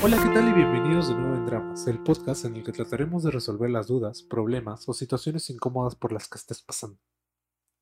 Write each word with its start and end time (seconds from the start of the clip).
Hola, 0.00 0.16
¿qué 0.22 0.30
tal 0.32 0.48
y 0.48 0.52
bienvenidos 0.54 1.08
de 1.08 1.14
nuevo 1.14 1.34
en 1.34 1.44
Dramas, 1.44 1.86
el 1.86 2.02
podcast 2.02 2.46
en 2.46 2.56
el 2.56 2.64
que 2.64 2.72
trataremos 2.72 3.24
de 3.24 3.30
resolver 3.30 3.68
las 3.68 3.88
dudas, 3.88 4.22
problemas 4.22 4.88
o 4.88 4.94
situaciones 4.94 5.50
incómodas 5.50 5.94
por 5.94 6.12
las 6.12 6.28
que 6.28 6.38
estés 6.38 6.62
pasando. 6.62 6.98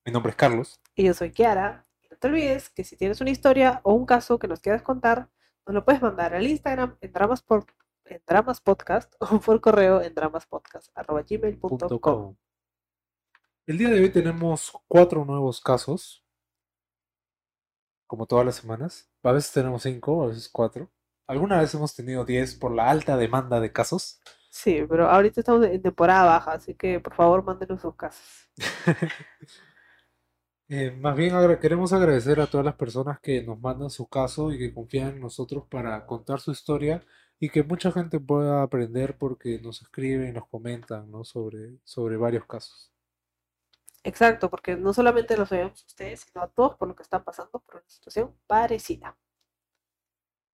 Mi 0.04 0.12
nombre 0.12 0.30
es 0.30 0.37
Carlos. 0.37 0.80
Y 0.94 1.04
yo 1.04 1.14
soy 1.14 1.30
Kiara. 1.30 1.87
No 2.10 2.17
te 2.17 2.26
olvides 2.26 2.69
que 2.69 2.83
si 2.85 2.97
tienes 2.97 3.21
una 3.21 3.30
historia 3.30 3.80
o 3.85 3.94
un 3.94 4.06
caso 4.06 4.38
que 4.38 4.48
nos 4.48 4.60
quieras 4.60 4.83
contar, 4.83 5.30
nos 5.67 5.74
lo 5.74 5.85
puedes 5.85 6.03
mandar 6.03 6.35
al 6.35 6.46
Instagram 6.46 6.96
en 7.01 7.12
Dramas, 7.12 7.42
por, 7.42 7.67
en 8.06 8.21
Dramas 8.26 8.60
Podcast 8.60 9.14
o 9.21 9.40
por 9.40 9.60
correo 9.60 10.03
en 10.03 10.14
dramaspodcast.gmail.com. 10.14 12.37
El 13.67 13.78
día 13.78 13.88
de 13.88 14.01
hoy 14.01 14.10
tenemos 14.10 14.72
cuatro 14.88 15.24
nuevos 15.24 15.60
casos, 15.60 16.26
como 18.06 18.27
todas 18.27 18.46
las 18.46 18.56
semanas. 18.56 19.10
A 19.23 19.33
veces 19.33 19.52
tenemos 19.52 19.83
cinco, 19.83 20.24
a 20.24 20.28
veces 20.28 20.48
cuatro. 20.48 20.91
Alguna 21.27 21.60
vez 21.60 21.74
hemos 21.74 21.95
tenido 21.95 22.24
diez 22.24 22.55
por 22.55 22.73
la 22.74 22.91
alta 22.91 23.16
demanda 23.16 23.60
de 23.60 23.73
casos. 23.73 24.20
Sí, 24.51 24.84
pero 24.88 25.09
ahorita 25.10 25.41
estamos 25.41 25.66
en 25.66 25.83
temporada 25.83 26.24
baja, 26.24 26.52
así 26.52 26.74
que 26.74 26.98
por 27.00 27.14
favor 27.14 27.45
mándenos 27.45 27.80
sus 27.80 27.95
casos. 27.97 28.48
Eh, 30.69 30.92
más 30.92 31.16
bien 31.16 31.34
agra- 31.34 31.59
queremos 31.59 31.92
agradecer 31.92 32.41
a 32.41 32.47
todas 32.48 32.64
las 32.64 32.77
personas 32.77 33.19
que 33.20 33.42
nos 33.42 33.61
mandan 33.61 33.91
su 33.91 34.06
caso 34.09 34.52
y 34.52 34.59
que 34.59 34.73
confían 34.75 35.09
en 35.14 35.20
nosotros 35.20 35.64
para 35.69 36.06
contar 36.06 36.38
su 36.41 36.52
historia 36.52 37.05
y 37.41 37.48
que 37.50 37.62
mucha 37.64 37.91
gente 37.92 38.20
pueda 38.20 38.62
aprender 38.62 39.16
porque 39.19 39.61
nos 39.61 39.83
escriben 39.83 40.28
y 40.28 40.33
nos 40.33 40.47
comentan, 40.48 41.11
¿no? 41.11 41.25
sobre, 41.25 41.78
sobre 41.84 42.16
varios 42.16 42.47
casos. 42.47 42.92
Exacto, 44.06 44.48
porque 44.48 44.77
no 44.77 44.92
solamente 44.92 45.37
los 45.37 45.48
sabemos 45.48 45.84
ustedes, 45.84 46.20
sino 46.20 46.41
a 46.41 46.47
todos 46.47 46.77
por 46.77 46.87
lo 46.87 46.95
que 46.95 47.02
están 47.02 47.24
pasando 47.24 47.59
por 47.59 47.74
una 47.74 47.88
situación 47.88 48.38
parecida. 48.47 49.19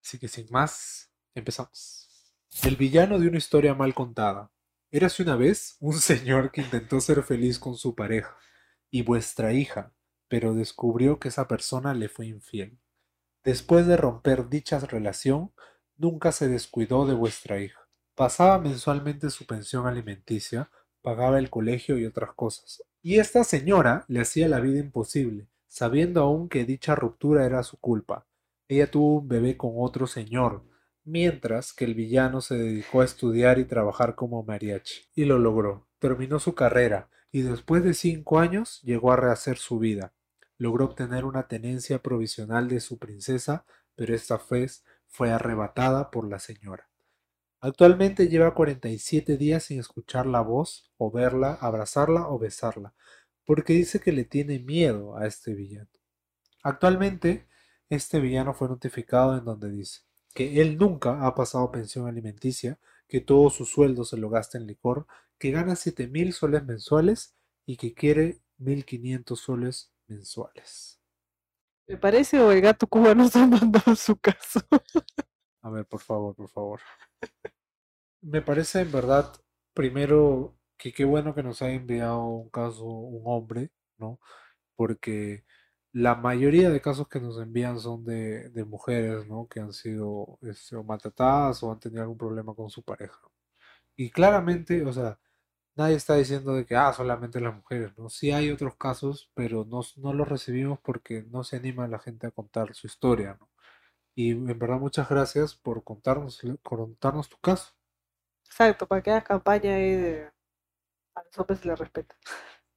Así 0.03 0.19
que 0.19 0.27
sin 0.27 0.47
más, 0.51 1.13
empezamos. 1.35 2.35
El 2.63 2.77
villano 2.77 3.19
de 3.19 3.29
una 3.29 3.37
historia 3.37 3.75
mal 3.75 3.93
contada. 3.93 4.51
Érase 4.91 5.23
una 5.23 5.37
vez 5.37 5.77
un 5.81 5.93
señor 6.01 6.51
que 6.51 6.63
intentó 6.63 6.99
ser 7.03 7.23
feliz 7.23 7.59
con 7.59 7.77
su 7.77 7.95
pareja 7.95 8.35
y 8.91 9.03
vuestra 9.03 9.53
hija, 9.53 9.93
pero 10.29 10.55
descubrió 10.55 11.21
que 11.21 11.29
esa 11.29 11.47
persona 11.47 11.93
le 11.93 12.09
fue 12.09 12.29
infiel. 12.29 12.81
Después 13.45 13.87
de 13.87 13.99
romper 13.99 14.49
dicha 14.49 14.79
relación, 14.79 15.53
nunca 15.99 16.33
se 16.33 16.49
descuidó 16.49 17.05
de 17.05 17.13
vuestra 17.13 17.61
hija. 17.61 17.87
Pasaba 18.15 18.59
mensualmente 18.59 19.29
su 19.29 19.45
pensión 19.45 19.87
alimenticia, 19.87 20.71
pagaba 21.03 21.39
el 21.39 21.51
colegio 21.51 21.99
y 21.99 22.07
otras 22.07 22.33
cosas. 22.33 22.83
Y 23.05 23.19
esta 23.19 23.43
señora 23.43 24.05
le 24.07 24.21
hacía 24.21 24.47
la 24.47 24.61
vida 24.61 24.79
imposible, 24.79 25.49
sabiendo 25.67 26.21
aún 26.23 26.49
que 26.49 26.65
dicha 26.65 26.95
ruptura 26.95 27.45
era 27.45 27.65
su 27.65 27.77
culpa. 27.79 28.29
Ella 28.69 28.89
tuvo 28.89 29.19
un 29.19 29.29
bebé 29.29 29.57
con 29.57 29.73
otro 29.75 30.07
señor, 30.07 30.63
mientras 31.03 31.73
que 31.73 31.85
el 31.85 31.95
villano 31.95 32.41
se 32.41 32.55
dedicó 32.57 33.01
a 33.01 33.05
estudiar 33.05 33.59
y 33.59 33.65
trabajar 33.65 34.15
como 34.15 34.45
mariachi. 34.45 35.11
Y 35.17 35.25
lo 35.25 35.41
logró. 35.41 35.89
Terminó 35.99 36.39
su 36.39 36.55
carrera 36.55 37.11
y 37.33 37.43
después 37.43 37.83
de 37.83 37.95
cinco 37.95 38.39
años 38.39 38.81
llegó 38.83 39.11
a 39.11 39.17
rehacer 39.17 39.59
su 39.59 39.81
vida. 39.81 40.15
Logró 40.57 40.85
obtener 40.85 41.25
una 41.25 41.49
tenencia 41.49 42.01
provisional 42.01 42.69
de 42.69 42.79
su 42.79 42.99
princesa, 42.99 43.67
pero 43.97 44.15
esta 44.15 44.41
vez 44.49 44.85
fue 45.09 45.33
arrebatada 45.33 46.13
por 46.13 46.29
la 46.29 46.39
señora. 46.39 46.92
Actualmente 47.65 48.27
lleva 48.27 48.55
47 48.55 49.37
días 49.37 49.63
sin 49.63 49.79
escuchar 49.79 50.27
la 50.27 50.41
voz, 50.41 50.91
o 50.97 51.13
verla, 51.13 51.55
abrazarla 51.61 52.29
o 52.29 52.37
besarla, 52.37 52.93
porque 53.47 53.73
dice 53.73 54.01
que 54.01 54.11
le 54.11 54.25
tiene 54.25 54.59
miedo 54.59 55.17
a 55.17 55.29
este 55.29 55.55
villano. 55.55 55.89
Actualmente, 56.65 57.47
este 57.89 58.19
villano 58.19 58.53
fue 58.53 58.69
notificado 58.69 59.39
en 59.39 59.45
donde 59.45 59.71
dice 59.71 60.01
que 60.35 60.61
él 60.61 60.77
nunca 60.77 61.25
ha 61.25 61.35
pasado 61.37 61.71
pensión 61.71 62.09
alimenticia, 62.09 62.81
que 63.07 63.21
todo 63.21 63.49
su 63.49 63.65
sueldo 63.65 64.05
se 64.05 64.17
lo 64.17 64.29
gasta 64.29 64.59
en 64.59 64.67
licor, 64.67 65.07
que 65.39 65.53
gana 65.53 65.77
7000 65.77 66.33
soles 66.33 66.65
mensuales 66.65 67.37
y 67.65 67.77
que 67.77 67.95
quiere 67.95 68.41
1500 68.59 69.39
soles 69.39 69.93
mensuales. 70.09 71.01
Me 71.87 71.97
parece 71.97 72.41
o 72.41 72.51
el 72.51 72.61
gato 72.61 72.87
cubano 72.87 73.15
nos 73.25 73.37
ha 73.37 73.47
mandado 73.47 73.95
su 73.95 74.17
caso. 74.17 74.61
A 75.63 75.71
ver, 75.71 75.87
por 75.87 76.01
favor, 76.01 76.35
por 76.35 76.49
favor. 76.49 76.81
Me 78.23 78.41
parece 78.43 78.81
en 78.83 78.93
verdad, 78.93 79.33
primero, 79.75 80.57
que 80.77 80.93
qué 80.93 81.05
bueno 81.05 81.35
que 81.35 81.43
nos 81.43 81.61
haya 81.63 81.75
enviado 81.75 82.25
un 82.25 82.51
caso 82.51 82.85
un 82.85 83.23
hombre, 83.27 83.71
¿no? 83.99 84.21
Porque 84.77 85.45
la 85.93 86.15
mayoría 86.17 86.71
de 86.71 86.81
casos 86.83 87.09
que 87.09 87.21
nos 87.21 87.39
envían 87.41 87.81
son 87.81 88.05
de, 88.05 88.51
de 88.51 88.65
mujeres, 88.65 89.27
¿no? 89.29 89.49
Que 89.49 89.61
han 89.61 89.73
sido 89.73 90.39
este, 90.43 90.77
o 90.77 90.85
maltratadas 90.85 91.63
o 91.63 91.73
han 91.73 91.81
tenido 91.81 92.03
algún 92.03 92.19
problema 92.19 92.55
con 92.55 92.71
su 92.71 92.83
pareja. 92.85 93.21
Y 93.97 94.11
claramente, 94.11 94.85
o 94.87 94.93
sea, 94.93 95.19
nadie 95.77 95.97
está 95.97 96.17
diciendo 96.17 96.55
de 96.55 96.67
que, 96.67 96.77
ah, 96.77 96.93
solamente 96.95 97.41
las 97.41 97.55
mujeres, 97.57 97.93
¿no? 97.99 98.09
Sí 98.11 98.33
hay 98.33 98.51
otros 98.51 98.77
casos, 98.77 99.31
pero 99.35 99.65
no, 99.67 99.83
no 99.99 100.15
los 100.15 100.29
recibimos 100.29 100.81
porque 100.81 101.25
no 101.31 101.45
se 101.45 101.57
anima 101.57 101.89
la 101.89 101.99
gente 102.01 102.27
a 102.29 102.33
contar 102.33 102.75
su 102.75 102.87
historia, 102.89 103.37
¿no? 103.41 103.51
Y 104.17 104.33
en 104.33 104.59
verdad 104.59 104.79
muchas 104.81 105.09
gracias 105.11 105.55
por 105.57 105.85
contarnos, 105.85 106.41
contarnos 106.65 107.29
tu 107.31 107.39
caso. 107.39 107.73
Exacto, 108.53 108.87
para 108.87 109.03
que 109.03 109.11
hagas 109.11 109.25
campaña 109.25 109.75
ahí 109.75 109.97
de 109.97 110.31
a 111.17 111.23
los 111.25 111.39
hombres 111.39 111.61
se 111.61 111.69
les 111.69 111.79
respeta. 111.79 112.17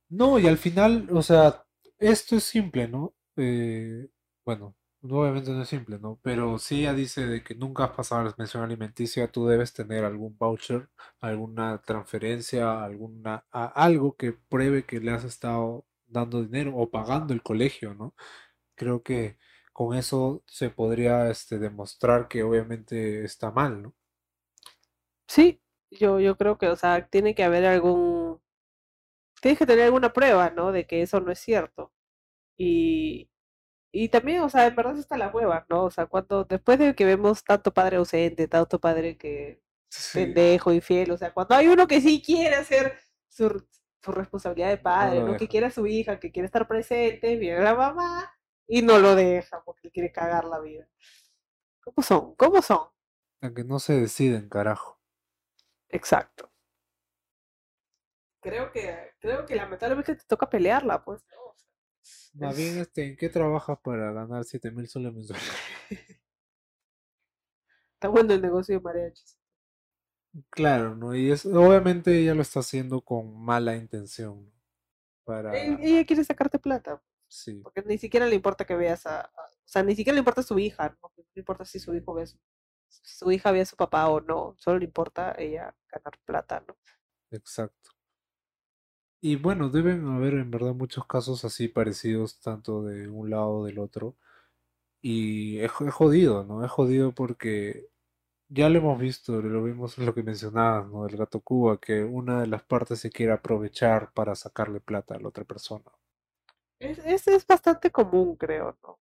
No, 0.09 0.39
y 0.39 0.47
al 0.47 0.57
final, 0.57 1.07
o 1.11 1.21
sea, 1.21 1.65
esto 1.97 2.35
es 2.35 2.43
simple, 2.43 2.87
¿no? 2.87 3.15
Eh, 3.35 4.07
bueno, 4.45 4.75
no, 5.01 5.19
obviamente 5.21 5.51
no 5.51 5.63
es 5.63 5.69
simple, 5.69 5.99
¿no? 5.99 6.19
Pero 6.21 6.57
si 6.59 6.79
ella 6.81 6.93
dice 6.93 7.25
de 7.25 7.43
que 7.43 7.55
nunca 7.55 7.85
has 7.85 7.91
pasado 7.91 8.23
la 8.23 8.35
mención 8.37 8.63
alimenticia, 8.63 9.31
tú 9.31 9.47
debes 9.47 9.73
tener 9.73 10.05
algún 10.05 10.37
voucher, 10.37 10.89
alguna 11.19 11.81
transferencia, 11.81 12.83
alguna, 12.83 13.45
a- 13.51 13.65
algo 13.83 14.15
que 14.15 14.33
pruebe 14.33 14.85
que 14.85 14.99
le 14.99 15.11
has 15.11 15.23
estado 15.23 15.85
dando 16.07 16.43
dinero 16.43 16.75
o 16.75 16.89
pagando 16.91 17.33
el 17.33 17.41
colegio, 17.43 17.93
¿no? 17.95 18.13
Creo 18.75 19.03
que 19.03 19.37
con 19.73 19.95
eso 19.97 20.43
se 20.47 20.69
podría, 20.71 21.29
este, 21.31 21.59
demostrar 21.59 22.27
que 22.29 22.43
obviamente 22.43 23.23
está 23.25 23.51
mal, 23.51 23.81
¿no? 23.83 23.95
Sí, 25.27 25.61
yo, 25.91 26.19
yo 26.19 26.37
creo 26.37 26.57
que, 26.57 26.67
o 26.69 26.75
sea, 26.75 27.07
tiene 27.07 27.35
que 27.35 27.43
haber 27.43 27.65
algún, 27.65 28.41
tienes 29.41 29.59
que 29.59 29.65
tener 29.65 29.85
alguna 29.85 30.13
prueba, 30.13 30.49
¿no? 30.51 30.71
De 30.71 30.85
que 30.87 31.01
eso 31.01 31.19
no 31.19 31.31
es 31.31 31.39
cierto. 31.39 31.91
Y, 32.57 33.29
y 33.91 34.09
también, 34.09 34.41
o 34.41 34.49
sea, 34.49 34.67
en 34.67 34.75
verdad 34.75 34.97
está 34.97 35.17
la 35.17 35.29
hueva, 35.29 35.65
¿no? 35.69 35.85
O 35.85 35.91
sea, 35.91 36.07
cuando, 36.07 36.45
después 36.45 36.79
de 36.79 36.95
que 36.95 37.05
vemos 37.05 37.43
tanto 37.43 37.73
padre 37.73 37.97
ausente, 37.97 38.47
tanto 38.47 38.79
padre 38.79 39.17
que 39.17 39.61
Sí, 39.89 40.19
pendejo, 40.19 40.73
infiel, 40.73 41.11
o 41.11 41.17
sea, 41.17 41.33
cuando 41.33 41.55
hay 41.55 41.67
uno 41.67 41.87
que 41.87 42.01
sí 42.01 42.21
quiere 42.21 42.55
hacer 42.55 42.99
su, 43.29 43.65
su 44.03 44.11
responsabilidad 44.11 44.69
de 44.69 44.77
padre, 44.77 45.21
¿no? 45.23 45.37
Que 45.37 45.47
quiere 45.47 45.67
a 45.67 45.71
su 45.71 45.87
hija, 45.87 46.19
que 46.19 46.31
quiere 46.31 46.47
estar 46.47 46.67
presente, 46.67 47.35
viene 47.37 47.61
la 47.61 47.75
mamá 47.75 48.31
y 48.67 48.81
no 48.81 48.99
lo 48.99 49.15
deja 49.15 49.63
porque 49.63 49.91
quiere 49.91 50.11
cagar 50.11 50.45
la 50.45 50.59
vida. 50.59 50.87
¿Cómo 51.83 52.03
son? 52.03 52.35
¿Cómo 52.35 52.61
son? 52.61 52.89
Aunque 53.41 53.63
no 53.63 53.79
se 53.79 53.93
deciden, 53.93 54.49
carajo. 54.49 54.94
Exacto. 55.95 56.51
Creo 58.41 58.71
que, 58.71 59.11
creo 59.19 59.45
que 59.45 59.55
lamentablemente 59.57 60.15
te 60.15 60.23
toca 60.25 60.49
pelearla, 60.49 61.03
pues, 61.03 61.25
Más 62.35 62.55
bien, 62.55 62.77
es- 62.77 62.87
este, 62.87 63.07
¿en 63.07 63.17
qué 63.17 63.29
trabajas 63.29 63.79
para 63.83 64.11
ganar 64.13 64.43
7000 64.45 64.87
soles 64.87 65.13
mensuales? 65.13 65.49
está 67.95 68.07
bueno 68.09 68.33
el 68.33 68.41
negocio 68.41 68.75
de 68.75 68.81
mariachis. 68.81 69.37
Claro, 70.49 70.95
¿no? 70.95 71.15
Y 71.15 71.31
es, 71.31 71.45
obviamente 71.45 72.17
ella 72.19 72.33
lo 72.33 72.41
está 72.41 72.59
haciendo 72.59 73.01
con 73.01 73.37
mala 73.43 73.75
intención, 73.77 74.45
¿no? 74.45 74.51
Para, 75.25 75.79
Ella 75.81 76.05
quiere 76.05 76.23
sacarte 76.23 76.59
plata, 76.59 77.01
sí, 77.27 77.61
porque 77.63 77.81
ni 77.83 77.97
siquiera 77.97 78.27
le 78.27 78.35
importa 78.35 78.65
que 78.65 78.75
veas 78.75 79.05
a, 79.05 79.21
a- 79.21 79.27
o 79.27 79.67
sea, 79.67 79.83
ni 79.83 79.95
siquiera 79.95 80.15
le 80.15 80.19
importa 80.19 80.43
su 80.43 80.59
hija, 80.59 80.89
¿no? 81.01 81.11
No 81.17 81.23
le 81.35 81.39
importa 81.41 81.65
si 81.65 81.79
su 81.79 81.93
hijo 81.95 82.13
ve 82.13 82.23
a 82.23 82.27
su, 82.27 82.37
su 82.89 83.31
hija 83.31 83.51
ve 83.51 83.61
a 83.61 83.65
su 83.65 83.75
papá 83.75 84.09
o 84.09 84.21
no, 84.21 84.55
solo 84.57 84.79
le 84.79 84.85
importa 84.85 85.35
ella 85.37 85.75
ganar 85.91 86.17
plata, 86.25 86.63
¿no? 86.67 86.75
exacto. 87.31 87.91
Y 89.21 89.35
bueno, 89.37 89.69
deben 89.69 90.07
haber 90.07 90.35
en 90.35 90.51
verdad 90.51 90.73
muchos 90.73 91.05
casos 91.07 91.43
así 91.45 91.67
parecidos, 91.67 92.39
tanto 92.39 92.83
de 92.83 93.07
un 93.09 93.29
lado 93.29 93.49
o 93.59 93.65
del 93.65 93.79
otro. 93.79 94.15
Y 95.01 95.59
es, 95.59 95.71
jo- 95.71 95.87
es 95.87 95.93
jodido, 95.95 96.45
¿no? 96.45 96.65
Es 96.65 96.71
jodido 96.71 97.13
porque 97.13 97.89
ya 98.49 98.69
lo 98.69 98.79
hemos 98.79 98.99
visto, 98.99 99.41
lo 99.41 99.63
vimos 99.63 99.97
en 99.99 100.05
lo 100.07 100.15
que 100.15 100.23
mencionabas, 100.23 100.89
¿no? 100.89 101.05
Del 101.05 101.17
gato 101.17 101.41
Cuba, 101.41 101.79
que 101.79 102.03
una 102.03 102.41
de 102.41 102.47
las 102.47 102.63
partes 102.63 102.99
se 103.01 103.11
quiere 103.11 103.33
aprovechar 103.33 104.13
para 104.13 104.35
sacarle 104.35 104.79
plata 104.81 105.15
a 105.15 105.19
la 105.19 105.29
otra 105.29 105.45
persona. 105.45 105.85
Es, 106.79 106.99
es, 106.99 107.27
es 107.27 107.45
bastante 107.45 107.91
común, 107.91 108.37
creo, 108.37 108.77
¿no? 108.81 108.97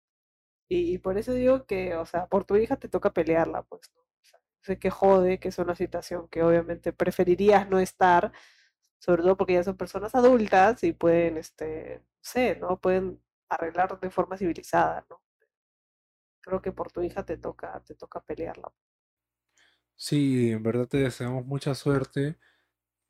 Y, 0.74 0.94
y 0.94 0.98
por 0.98 1.18
eso 1.18 1.32
digo 1.32 1.66
que, 1.66 1.94
o 1.96 2.04
sea, 2.06 2.26
por 2.26 2.44
tu 2.44 2.56
hija 2.56 2.76
te 2.76 2.88
toca 2.88 3.12
pelearla, 3.12 3.62
pues, 3.62 3.92
¿no? 3.94 4.02
O 4.02 4.24
sea, 4.24 4.40
sé 4.62 4.78
que 4.78 4.90
jode, 4.90 5.38
que 5.38 5.48
es 5.48 5.58
una 5.58 5.76
situación 5.76 6.28
que 6.28 6.42
obviamente 6.42 6.92
preferirías 6.92 7.68
no 7.70 7.78
estar, 7.78 8.32
sobre 8.98 9.22
todo 9.22 9.36
porque 9.36 9.54
ya 9.54 9.64
son 9.64 9.76
personas 9.76 10.14
adultas 10.16 10.82
y 10.84 10.92
pueden, 10.92 11.38
este, 11.38 12.00
no 12.00 12.18
sé, 12.22 12.56
¿no? 12.56 12.80
Pueden 12.80 13.22
arreglar 13.48 14.00
de 14.00 14.10
forma 14.10 14.36
civilizada, 14.36 15.06
¿no? 15.10 15.22
Creo 16.40 16.60
que 16.62 16.72
por 16.72 16.92
tu 16.92 17.02
hija 17.02 17.24
te 17.24 17.36
toca, 17.38 17.80
te 17.86 17.94
toca 17.94 18.20
pelearla. 18.20 18.72
Sí, 19.96 20.50
en 20.50 20.62
verdad 20.62 20.88
te 20.88 20.98
deseamos 20.98 21.46
mucha 21.46 21.74
suerte 21.74 22.38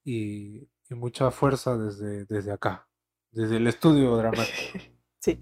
y, 0.05 0.69
y 0.91 0.95
mucha 0.95 1.31
fuerza 1.31 1.79
desde, 1.79 2.27
desde 2.27 2.53
acá, 2.53 2.89
desde 3.31 3.57
el 3.57 3.67
estudio 3.67 4.17
dramático, 4.17 4.79
Sí, 5.21 5.41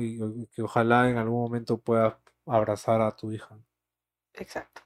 Y, 0.00 0.18
que 0.52 0.62
ojalá 0.62 1.08
en 1.08 1.16
algún 1.18 1.40
momento 1.40 1.78
puedas 1.78 2.14
abrazar 2.46 3.00
a 3.00 3.14
tu 3.16 3.32
hija. 3.32 3.58
exacto. 4.34 4.82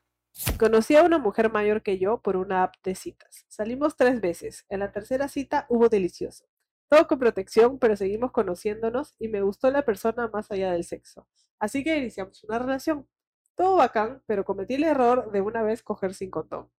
Conocí 0.58 0.96
a 0.96 1.02
una 1.02 1.18
mujer 1.18 1.52
mayor 1.52 1.82
que 1.82 1.98
yo 1.98 2.20
por 2.22 2.36
una 2.36 2.62
app 2.62 2.74
de 2.82 2.94
citas. 2.94 3.44
Salimos 3.48 3.96
tres 3.96 4.20
veces. 4.20 4.64
En 4.70 4.80
la 4.80 4.90
tercera 4.90 5.28
cita 5.28 5.66
hubo 5.68 5.88
delicioso. 5.88 6.46
Todo 6.88 7.06
con 7.06 7.18
protección, 7.18 7.78
pero 7.78 7.96
seguimos 7.96 8.32
conociéndonos 8.32 9.14
y 9.18 9.28
me 9.28 9.42
gustó 9.42 9.70
la 9.70 9.82
persona 9.84 10.28
más 10.28 10.50
allá 10.50 10.72
del 10.72 10.84
sexo. 10.84 11.28
Así 11.58 11.84
que 11.84 11.96
iniciamos 11.98 12.42
una 12.44 12.58
relación. 12.58 13.06
Todo 13.54 13.76
bacán, 13.76 14.22
pero 14.26 14.44
cometí 14.44 14.74
el 14.74 14.84
error 14.84 15.30
de 15.32 15.40
una 15.42 15.62
vez 15.62 15.82
coger 15.82 16.14
sin 16.14 16.30
condón. 16.30 16.70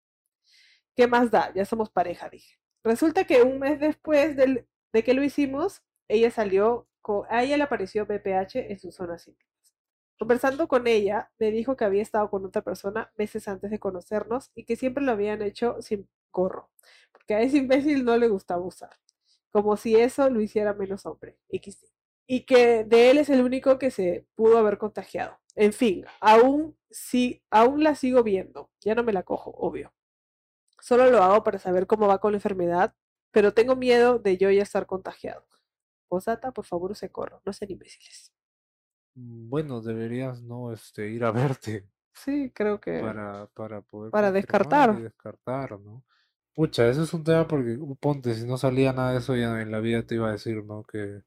¿Qué 0.95 1.07
más 1.07 1.31
da? 1.31 1.53
Ya 1.53 1.65
somos 1.65 1.89
pareja, 1.89 2.29
dije. 2.29 2.57
Resulta 2.83 3.23
que 3.25 3.41
un 3.43 3.59
mes 3.59 3.79
después 3.79 4.35
del- 4.35 4.67
de 4.91 5.03
que 5.03 5.13
lo 5.13 5.23
hicimos, 5.23 5.81
ella 6.07 6.31
salió, 6.31 6.87
a 7.29 7.43
ella 7.43 7.57
le 7.57 7.63
apareció 7.63 8.05
BPH 8.05 8.71
en 8.71 8.79
sus 8.79 8.95
zonas 8.95 9.27
íntimas. 9.27 9.53
Conversando 10.17 10.67
con 10.67 10.87
ella, 10.87 11.31
me 11.39 11.51
dijo 11.51 11.75
que 11.75 11.85
había 11.85 12.01
estado 12.01 12.29
con 12.29 12.45
otra 12.45 12.61
persona 12.61 13.11
meses 13.17 13.47
antes 13.47 13.71
de 13.71 13.79
conocernos 13.79 14.51
y 14.55 14.63
que 14.65 14.75
siempre 14.75 15.03
lo 15.03 15.11
habían 15.11 15.41
hecho 15.41 15.81
sin 15.81 16.07
gorro, 16.31 16.69
porque 17.11 17.35
a 17.35 17.41
ese 17.41 17.57
imbécil 17.57 18.05
no 18.05 18.17
le 18.17 18.27
gustaba 18.29 18.61
usar, 18.63 18.91
como 19.51 19.75
si 19.75 19.95
eso 19.95 20.29
lo 20.29 20.39
hiciera 20.41 20.73
menos 20.73 21.05
hombre. 21.05 21.37
Y 21.49 22.45
que 22.45 22.83
de 22.85 23.09
él 23.11 23.17
es 23.17 23.29
el 23.29 23.41
único 23.41 23.77
que 23.77 23.91
se 23.91 24.25
pudo 24.35 24.57
haber 24.57 24.77
contagiado. 24.77 25.37
En 25.55 25.73
fin, 25.73 26.05
aún, 26.21 26.77
sí, 26.89 27.43
aún 27.51 27.83
la 27.83 27.95
sigo 27.95 28.23
viendo. 28.23 28.69
Ya 28.81 28.95
no 28.95 29.03
me 29.03 29.13
la 29.13 29.23
cojo, 29.23 29.51
obvio. 29.51 29.93
Solo 30.79 31.09
lo 31.11 31.21
hago 31.23 31.43
para 31.43 31.59
saber 31.59 31.87
cómo 31.87 32.07
va 32.07 32.19
con 32.19 32.31
la 32.31 32.37
enfermedad, 32.37 32.95
pero 33.31 33.53
tengo 33.53 33.75
miedo 33.75 34.19
de 34.19 34.37
yo 34.37 34.49
ya 34.51 34.63
estar 34.63 34.85
contagiado. 34.85 35.45
Posdata, 36.13 36.51
por 36.57 36.65
favor, 36.71 36.89
use 36.95 37.09
corro, 37.17 37.37
no 37.45 37.51
sean 37.53 37.71
imbéciles. 37.75 38.17
Mm, 39.15 39.49
Bueno, 39.49 39.81
deberías 39.81 40.41
no 40.43 40.71
este, 40.71 41.09
ir 41.09 41.23
a 41.23 41.31
verte 41.31 41.87
Sí, 42.13 42.51
creo 42.53 42.79
que 42.79 43.01
para, 43.01 43.47
para 43.47 43.81
poder 43.81 44.11
para 44.11 44.31
descartar. 44.31 44.89
descartar, 45.03 45.79
¿no? 45.79 46.03
Pucha, 46.55 46.87
eso 46.89 47.03
es 47.03 47.13
un 47.13 47.23
tema 47.23 47.47
porque, 47.47 47.77
uh, 47.79 47.95
ponte, 47.97 48.33
si 48.35 48.45
no 48.45 48.57
salía 48.57 48.93
nada 48.93 49.11
de 49.13 49.19
eso 49.19 49.35
ya 49.35 49.61
en 49.61 49.71
la 49.71 49.79
vida 49.79 50.05
te 50.05 50.15
iba 50.15 50.29
a 50.29 50.33
decir, 50.33 50.63
¿no? 50.65 50.83
Que, 50.83 51.23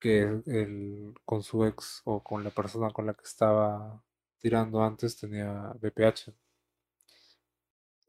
que 0.00 0.22
el, 0.46 1.14
con 1.24 1.42
su 1.42 1.64
ex 1.64 2.02
o 2.04 2.22
con 2.22 2.44
la 2.44 2.50
persona 2.50 2.90
con 2.90 3.06
la 3.06 3.14
que 3.14 3.24
estaba 3.24 4.02
tirando 4.38 4.82
antes 4.82 5.16
tenía 5.18 5.72
BPH. 5.80 6.34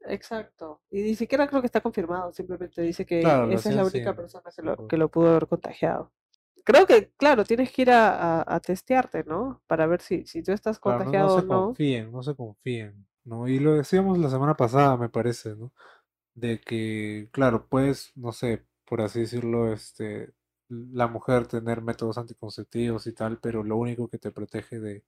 Exacto. 0.06 0.80
Y 0.90 1.02
ni 1.02 1.14
siquiera 1.14 1.46
creo 1.48 1.60
que 1.60 1.66
está 1.66 1.80
confirmado, 1.80 2.32
simplemente 2.32 2.80
dice 2.82 3.04
que 3.06 3.20
Claro, 3.20 3.52
esa 3.52 3.68
es 3.68 3.74
la 3.74 3.84
única 3.84 4.14
persona 4.16 4.50
que 4.54 4.62
lo, 4.62 4.76
que 4.88 4.96
lo 4.96 5.10
pudo 5.10 5.30
haber 5.30 5.46
contagiado. 5.46 6.12
Creo 6.64 6.86
que, 6.86 7.10
claro, 7.18 7.44
tienes 7.44 7.72
que 7.72 7.82
ir 7.82 7.90
a, 7.92 8.40
a- 8.42 8.56
a 8.56 8.60
testearte, 8.60 9.24
¿no? 9.24 9.62
Para 9.66 9.86
ver 9.86 10.00
si, 10.02 10.26
si 10.26 10.42
tú 10.42 10.52
estás 10.52 10.78
Claro, 10.82 11.04
no, 11.04 11.14
no 11.14 11.28
contagiado 11.28 11.38
o 11.38 11.42
se 11.42 11.44
no. 11.44 11.80
confíen, 11.84 12.10
no 12.10 12.22
se 12.22 12.34
confíen, 12.34 13.06
¿no? 13.24 13.46
Y 13.48 13.58
lo 13.58 13.74
decíamos 13.74 14.18
la 14.18 14.30
semana 14.30 14.56
pasada, 14.56 14.96
me 14.96 15.10
parece, 15.10 15.54
¿no? 15.54 15.72
De 16.34 16.60
que, 16.60 17.28
claro, 17.32 17.68
puedes, 17.68 18.12
no 18.16 18.32
sé, 18.32 18.66
por 18.86 19.00
así 19.02 19.20
decirlo, 19.20 19.72
este, 19.72 20.32
la 20.68 21.08
mujer 21.08 21.46
tener 21.48 21.82
métodos 21.82 22.18
anticonceptivos 22.18 23.06
y 23.08 23.14
tal, 23.14 23.40
pero 23.40 23.64
lo 23.64 23.76
único 23.78 24.08
que 24.08 24.18
te 24.18 24.32
protege 24.32 24.80
de, 24.80 25.04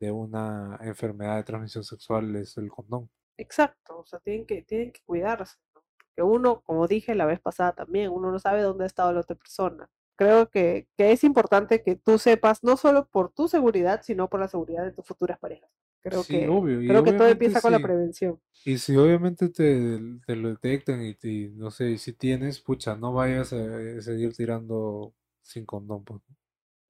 de 0.00 0.12
una 0.12 0.78
enfermedad 0.82 1.36
de 1.36 1.44
transmisión 1.44 1.84
sexual 1.84 2.36
es 2.36 2.56
el 2.58 2.70
condón. 2.70 3.10
Exacto, 3.40 4.00
o 4.00 4.04
sea, 4.06 4.18
tienen 4.20 4.44
que, 4.44 4.62
tienen 4.62 4.92
que 4.92 5.00
cuidarse, 5.06 5.56
¿no? 5.74 5.82
Porque 5.96 6.22
uno, 6.22 6.60
como 6.60 6.86
dije 6.86 7.14
la 7.14 7.24
vez 7.24 7.40
pasada 7.40 7.72
también, 7.74 8.10
uno 8.10 8.30
no 8.30 8.38
sabe 8.38 8.60
dónde 8.60 8.84
ha 8.84 8.86
estado 8.86 9.12
la 9.12 9.20
otra 9.20 9.34
persona. 9.34 9.90
Creo 10.16 10.50
que, 10.50 10.86
que 10.98 11.12
es 11.12 11.24
importante 11.24 11.82
que 11.82 11.96
tú 11.96 12.18
sepas, 12.18 12.62
no 12.62 12.76
solo 12.76 13.08
por 13.08 13.32
tu 13.32 13.48
seguridad, 13.48 14.02
sino 14.02 14.28
por 14.28 14.40
la 14.40 14.48
seguridad 14.48 14.84
de 14.84 14.92
tus 14.92 15.06
futuras 15.06 15.38
parejas. 15.38 15.70
Creo 16.02 16.22
Sí, 16.22 16.34
que, 16.34 16.48
obvio, 16.48 16.78
creo 16.80 17.02
que 17.02 17.12
todo 17.14 17.28
empieza 17.28 17.62
con 17.62 17.72
la 17.72 17.78
prevención. 17.78 18.38
Y 18.64 18.76
si 18.76 18.94
obviamente 18.96 19.48
te, 19.48 19.98
te 20.26 20.36
lo 20.36 20.50
detectan 20.50 21.02
y, 21.02 21.16
y 21.22 21.48
no 21.48 21.70
sé, 21.70 21.96
si 21.96 22.12
tienes, 22.12 22.60
pucha, 22.60 22.94
no 22.96 23.14
vayas 23.14 23.54
a, 23.54 24.02
seguir 24.02 24.34
tirando 24.34 25.14
sin 25.40 25.64
condón, 25.64 26.04
pues. 26.04 26.20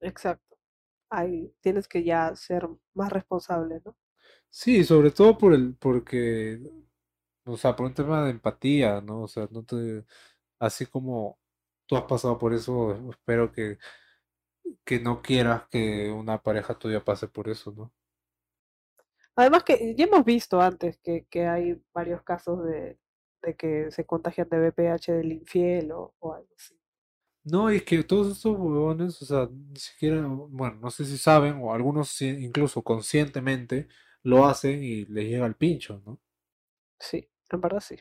Exacto. 0.01 0.57
Ahí 1.09 1.53
tienes 1.61 1.87
que 1.87 2.03
ya 2.03 2.35
ser 2.35 2.67
más 2.93 3.11
responsable, 3.11 3.81
¿no? 3.85 3.95
Sí, 4.53 4.83
sobre 4.83 5.11
todo 5.11 5.37
por 5.37 5.53
el, 5.53 5.75
porque, 5.75 6.59
o 7.45 7.57
sea, 7.57 7.75
por 7.75 7.87
un 7.87 7.93
tema 7.93 8.25
de 8.25 8.31
empatía, 8.31 9.01
¿no? 9.01 9.23
O 9.23 9.27
sea, 9.27 9.47
no 9.51 9.63
te, 9.63 10.05
así 10.59 10.85
como 10.87 11.39
tú 11.87 11.97
has 11.97 12.03
pasado 12.05 12.37
por 12.39 12.53
eso, 12.53 13.11
espero 13.11 13.51
que, 13.51 13.79
que 14.85 14.99
no 14.99 15.21
quieras 15.21 15.67
que 15.69 16.11
una 16.11 16.41
pareja 16.41 16.77
tuya 16.77 17.03
pase 17.03 17.27
por 17.27 17.49
eso, 17.49 17.71
¿no? 17.71 17.93
Además 19.35 19.63
que 19.63 19.93
ya 19.95 20.05
hemos 20.05 20.23
visto 20.25 20.61
antes 20.61 20.97
que, 21.03 21.25
que 21.29 21.45
hay 21.47 21.81
varios 21.93 22.23
casos 22.23 22.63
de, 22.65 22.97
de 23.41 23.55
que 23.55 23.91
se 23.91 24.05
contagian 24.05 24.47
de 24.49 24.57
VPH 24.59 25.11
del 25.13 25.31
infiel 25.33 25.91
o, 25.91 26.13
o 26.19 26.33
algo 26.33 26.47
así. 26.55 26.79
No, 27.43 27.71
y 27.73 27.77
es 27.77 27.83
que 27.83 28.03
todos 28.03 28.37
estos 28.37 28.55
huevones, 28.57 29.19
o 29.21 29.25
sea, 29.25 29.49
ni 29.51 29.79
siquiera, 29.79 30.21
bueno, 30.27 30.77
no 30.79 30.91
sé 30.91 31.05
si 31.05 31.17
saben, 31.17 31.59
o 31.61 31.73
algunos 31.73 32.21
incluso 32.21 32.83
conscientemente 32.83 33.87
lo 34.23 34.45
hacen 34.45 34.83
y 34.83 35.05
les 35.05 35.27
llega 35.27 35.45
el 35.45 35.55
pincho, 35.55 36.01
¿no? 36.05 36.19
Sí, 36.99 37.29
en 37.49 37.61
verdad 37.61 37.81
sí. 37.81 37.97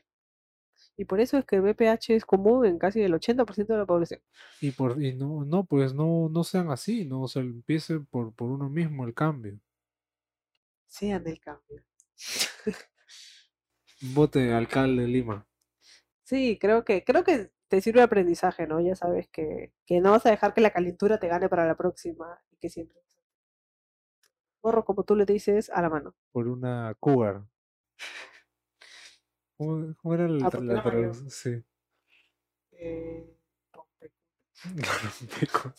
Y 0.96 1.04
por 1.06 1.20
eso 1.20 1.38
es 1.38 1.44
que 1.44 1.56
el 1.56 1.62
VPH 1.62 2.10
es 2.10 2.24
común 2.24 2.66
en 2.66 2.78
casi 2.78 3.00
el 3.00 3.14
80% 3.14 3.72
de 3.72 3.78
la 3.78 3.86
población. 3.86 4.20
Y 4.60 4.70
por, 4.72 5.02
y 5.02 5.14
no, 5.14 5.44
no, 5.44 5.64
pues 5.64 5.94
no, 5.94 6.28
no 6.30 6.44
sean 6.44 6.70
así, 6.70 7.04
¿no? 7.04 7.22
O 7.22 7.28
sea, 7.28 7.42
empiecen 7.42 8.06
por, 8.06 8.34
por 8.34 8.50
uno 8.50 8.68
mismo 8.68 9.06
el 9.06 9.14
cambio. 9.14 9.58
Sean 10.86 11.26
el 11.26 11.40
cambio. 11.40 11.82
Vote 14.14 14.52
alcalde 14.52 15.02
de 15.02 15.08
Lima. 15.08 15.46
Sí, 16.24 16.58
creo 16.60 16.84
que, 16.84 17.04
creo 17.04 17.24
que 17.24 17.50
te 17.68 17.80
sirve 17.80 18.00
de 18.00 18.04
aprendizaje, 18.04 18.66
¿no? 18.66 18.80
Ya 18.80 18.94
sabes 18.96 19.28
que, 19.28 19.72
que 19.86 20.00
no 20.00 20.12
vas 20.12 20.26
a 20.26 20.30
dejar 20.30 20.54
que 20.54 20.60
la 20.60 20.70
calentura 20.70 21.18
te 21.18 21.28
gane 21.28 21.48
para 21.48 21.66
la 21.66 21.76
próxima 21.76 22.40
y 22.50 22.56
que 22.56 22.68
siempre. 22.68 23.00
Gorro, 24.62 24.84
como 24.84 25.04
tú 25.04 25.16
le 25.16 25.24
dices, 25.26 25.70
a 25.70 25.82
la 25.82 25.90
mano. 25.90 26.14
por 26.32 26.48
una 26.48 26.94
cougar. 26.98 27.44
¿Cómo, 29.56 29.94
cómo 29.96 30.14
era 30.14 30.26
el 30.26 30.42
Ah, 30.42 30.50
la 30.60 30.82
traducción? 30.82 31.30
Sí. 31.30 31.62
Eh. 32.72 33.36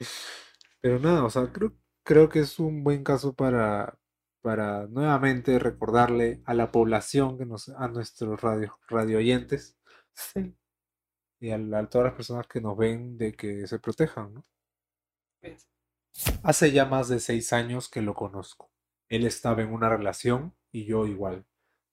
Pero 0.80 0.98
nada, 0.98 1.24
o 1.24 1.30
sea, 1.30 1.52
creo, 1.52 1.72
creo 2.04 2.28
que 2.28 2.40
es 2.40 2.58
un 2.58 2.84
buen 2.84 3.04
caso 3.04 3.34
para, 3.34 3.98
para 4.42 4.86
nuevamente 4.88 5.58
recordarle 5.58 6.42
a 6.44 6.54
la 6.54 6.72
población, 6.72 7.38
que 7.38 7.46
nos, 7.46 7.68
a 7.68 7.88
nuestros 7.88 8.40
radio, 8.40 8.78
radio 8.88 9.18
oyentes 9.18 9.78
sí. 10.14 10.56
y 11.40 11.50
a, 11.50 11.56
a 11.56 11.88
todas 11.90 12.06
las 12.06 12.14
personas 12.14 12.46
que 12.48 12.60
nos 12.60 12.76
ven 12.76 13.18
de 13.18 13.32
que 13.34 13.66
se 13.66 13.78
protejan, 13.78 14.34
¿no? 14.34 14.42
es. 15.42 15.71
Hace 16.42 16.72
ya 16.72 16.84
más 16.86 17.08
de 17.08 17.20
seis 17.20 17.52
años 17.52 17.88
que 17.88 18.02
lo 18.02 18.14
conozco. 18.14 18.70
Él 19.08 19.26
estaba 19.26 19.62
en 19.62 19.72
una 19.72 19.88
relación 19.88 20.54
y 20.70 20.84
yo 20.84 21.06
igual. 21.06 21.46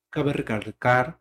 Cabe 0.10 0.34
recalcar 0.34 1.20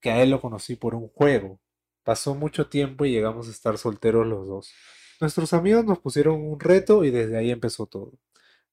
que 0.00 0.10
a 0.10 0.22
él 0.22 0.30
lo 0.30 0.40
conocí 0.40 0.76
por 0.76 0.94
un 0.94 1.08
juego. 1.08 1.60
Pasó 2.04 2.34
mucho 2.34 2.68
tiempo 2.68 3.04
y 3.04 3.12
llegamos 3.12 3.48
a 3.48 3.50
estar 3.50 3.78
solteros 3.78 4.26
los 4.26 4.46
dos. 4.46 4.72
Nuestros 5.20 5.52
amigos 5.52 5.84
nos 5.84 5.98
pusieron 5.98 6.40
un 6.40 6.60
reto 6.60 7.04
y 7.04 7.10
desde 7.10 7.36
ahí 7.36 7.50
empezó 7.50 7.86
todo. 7.86 8.12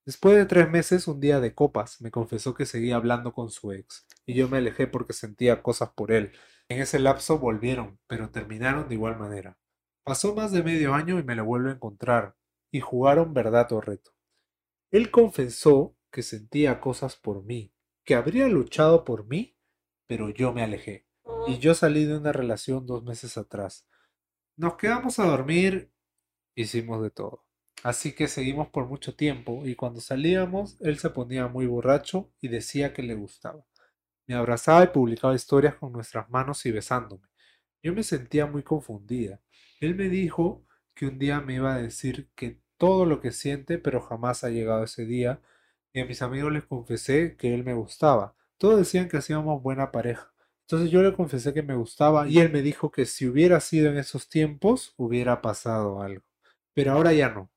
Después 0.06 0.36
de 0.36 0.46
tres 0.46 0.70
meses, 0.70 1.08
un 1.08 1.20
día 1.20 1.40
de 1.40 1.56
copas, 1.56 2.00
me 2.00 2.12
confesó 2.12 2.54
que 2.54 2.68
seguía 2.68 2.96
hablando 2.96 3.34
con 3.34 3.50
su 3.50 3.72
ex, 3.72 4.06
y 4.28 4.36
yo 4.36 4.48
me 4.48 4.58
alejé 4.58 4.86
porque 4.86 5.14
sentía 5.14 5.64
cosas 5.64 5.90
por 5.96 6.12
él. 6.12 6.32
En 6.70 6.80
ese 6.80 7.00
lapso 7.00 7.40
volvieron, 7.40 8.00
pero 8.06 8.30
terminaron 8.30 8.88
de 8.88 8.94
igual 8.94 9.18
manera. 9.18 9.58
Pasó 10.04 10.36
más 10.36 10.52
de 10.52 10.62
medio 10.62 10.94
año 10.94 11.18
y 11.18 11.24
me 11.24 11.36
lo 11.36 11.44
vuelvo 11.44 11.70
a 11.70 11.74
encontrar, 11.74 12.36
y 12.76 12.82
jugaron 12.82 13.34
verdad 13.34 13.72
o 13.72 13.80
reto. 13.80 14.12
Él 14.92 15.10
confesó 15.10 15.96
que 16.12 16.24
sentía 16.24 16.82
cosas 16.82 17.16
por 17.16 17.46
mí, 17.46 17.74
que 18.04 18.16
habría 18.16 18.50
luchado 18.50 19.06
por 19.06 19.26
mí, 19.28 19.58
pero 20.08 20.30
yo 20.30 20.52
me 20.52 20.62
alejé. 20.62 21.08
Y 21.48 21.58
yo 21.60 21.74
salí 21.74 22.04
de 22.04 22.18
una 22.18 22.34
relación 22.34 22.86
dos 22.86 23.02
meses 23.06 23.38
atrás. 23.38 23.88
Nos 24.58 24.76
quedamos 24.76 25.20
a 25.20 25.26
dormir, 25.26 25.94
hicimos 26.54 27.02
de 27.02 27.12
todo. 27.12 27.46
Así 27.82 28.14
que 28.14 28.28
seguimos 28.28 28.68
por 28.68 28.88
mucho 28.88 29.16
tiempo 29.16 29.66
y 29.66 29.76
cuando 29.76 30.02
salíamos 30.02 30.76
él 30.82 31.00
se 31.00 31.12
ponía 31.12 31.48
muy 31.48 31.68
borracho 31.68 32.34
y 32.42 32.50
decía 32.50 32.94
que 32.94 33.04
le 33.04 33.16
gustaba. 33.16 33.66
Me 34.28 34.36
abrazaba 34.36 34.84
y 34.84 34.88
publicaba 34.88 35.34
historias 35.34 35.76
con 35.76 35.94
nuestras 35.94 36.30
manos 36.30 36.66
y 36.66 36.74
besándome. 36.74 37.30
Yo 37.82 37.94
me 37.94 38.04
sentía 38.04 38.48
muy 38.48 38.64
confundida. 38.64 39.40
Él 39.80 39.96
me 39.96 40.10
dijo 40.10 40.66
que 40.94 41.06
un 41.08 41.20
día 41.20 41.40
me 41.40 41.56
iba 41.56 41.74
a 41.74 41.82
decir 41.82 42.30
que 42.36 42.65
todo 42.78 43.06
lo 43.06 43.22
que 43.22 43.32
siente, 43.32 43.78
pero 43.80 44.02
jamás 44.02 44.44
ha 44.44 44.50
llegado 44.50 44.84
ese 44.84 45.06
día. 45.06 45.42
Y 45.94 46.02
a 46.02 46.06
mis 46.06 46.22
amigos 46.22 46.52
les 46.52 46.66
confesé 46.66 47.36
que 47.38 47.54
él 47.54 47.64
me 47.64 47.74
gustaba. 47.74 48.36
Todos 48.58 48.78
decían 48.78 49.10
que 49.10 49.18
hacíamos 49.18 49.62
buena 49.64 49.92
pareja. 49.92 50.34
Entonces 50.62 50.92
yo 50.92 51.02
le 51.04 51.14
confesé 51.14 51.54
que 51.54 51.64
me 51.64 51.76
gustaba 51.76 52.28
y 52.28 52.40
él 52.40 52.52
me 52.52 52.62
dijo 52.62 52.92
que 52.92 53.06
si 53.06 53.28
hubiera 53.28 53.60
sido 53.60 53.90
en 53.92 53.98
esos 53.98 54.30
tiempos, 54.30 54.94
hubiera 54.98 55.42
pasado 55.42 56.02
algo. 56.02 56.24
Pero 56.74 56.94
ahora 56.94 57.14
ya 57.14 57.30
no. 57.30 57.52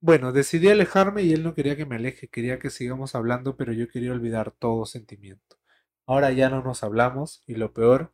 Bueno, 0.00 0.32
decidí 0.32 0.68
alejarme 0.68 1.22
y 1.22 1.32
él 1.32 1.42
no 1.42 1.54
quería 1.54 1.76
que 1.76 1.86
me 1.86 1.96
aleje, 1.96 2.28
quería 2.28 2.58
que 2.58 2.70
sigamos 2.70 3.14
hablando, 3.14 3.56
pero 3.56 3.72
yo 3.72 3.88
quería 3.88 4.12
olvidar 4.12 4.52
todo 4.52 4.86
sentimiento. 4.86 5.58
Ahora 6.06 6.32
ya 6.32 6.50
no 6.50 6.62
nos 6.62 6.82
hablamos 6.84 7.42
y 7.46 7.54
lo 7.56 7.72
peor 7.72 8.12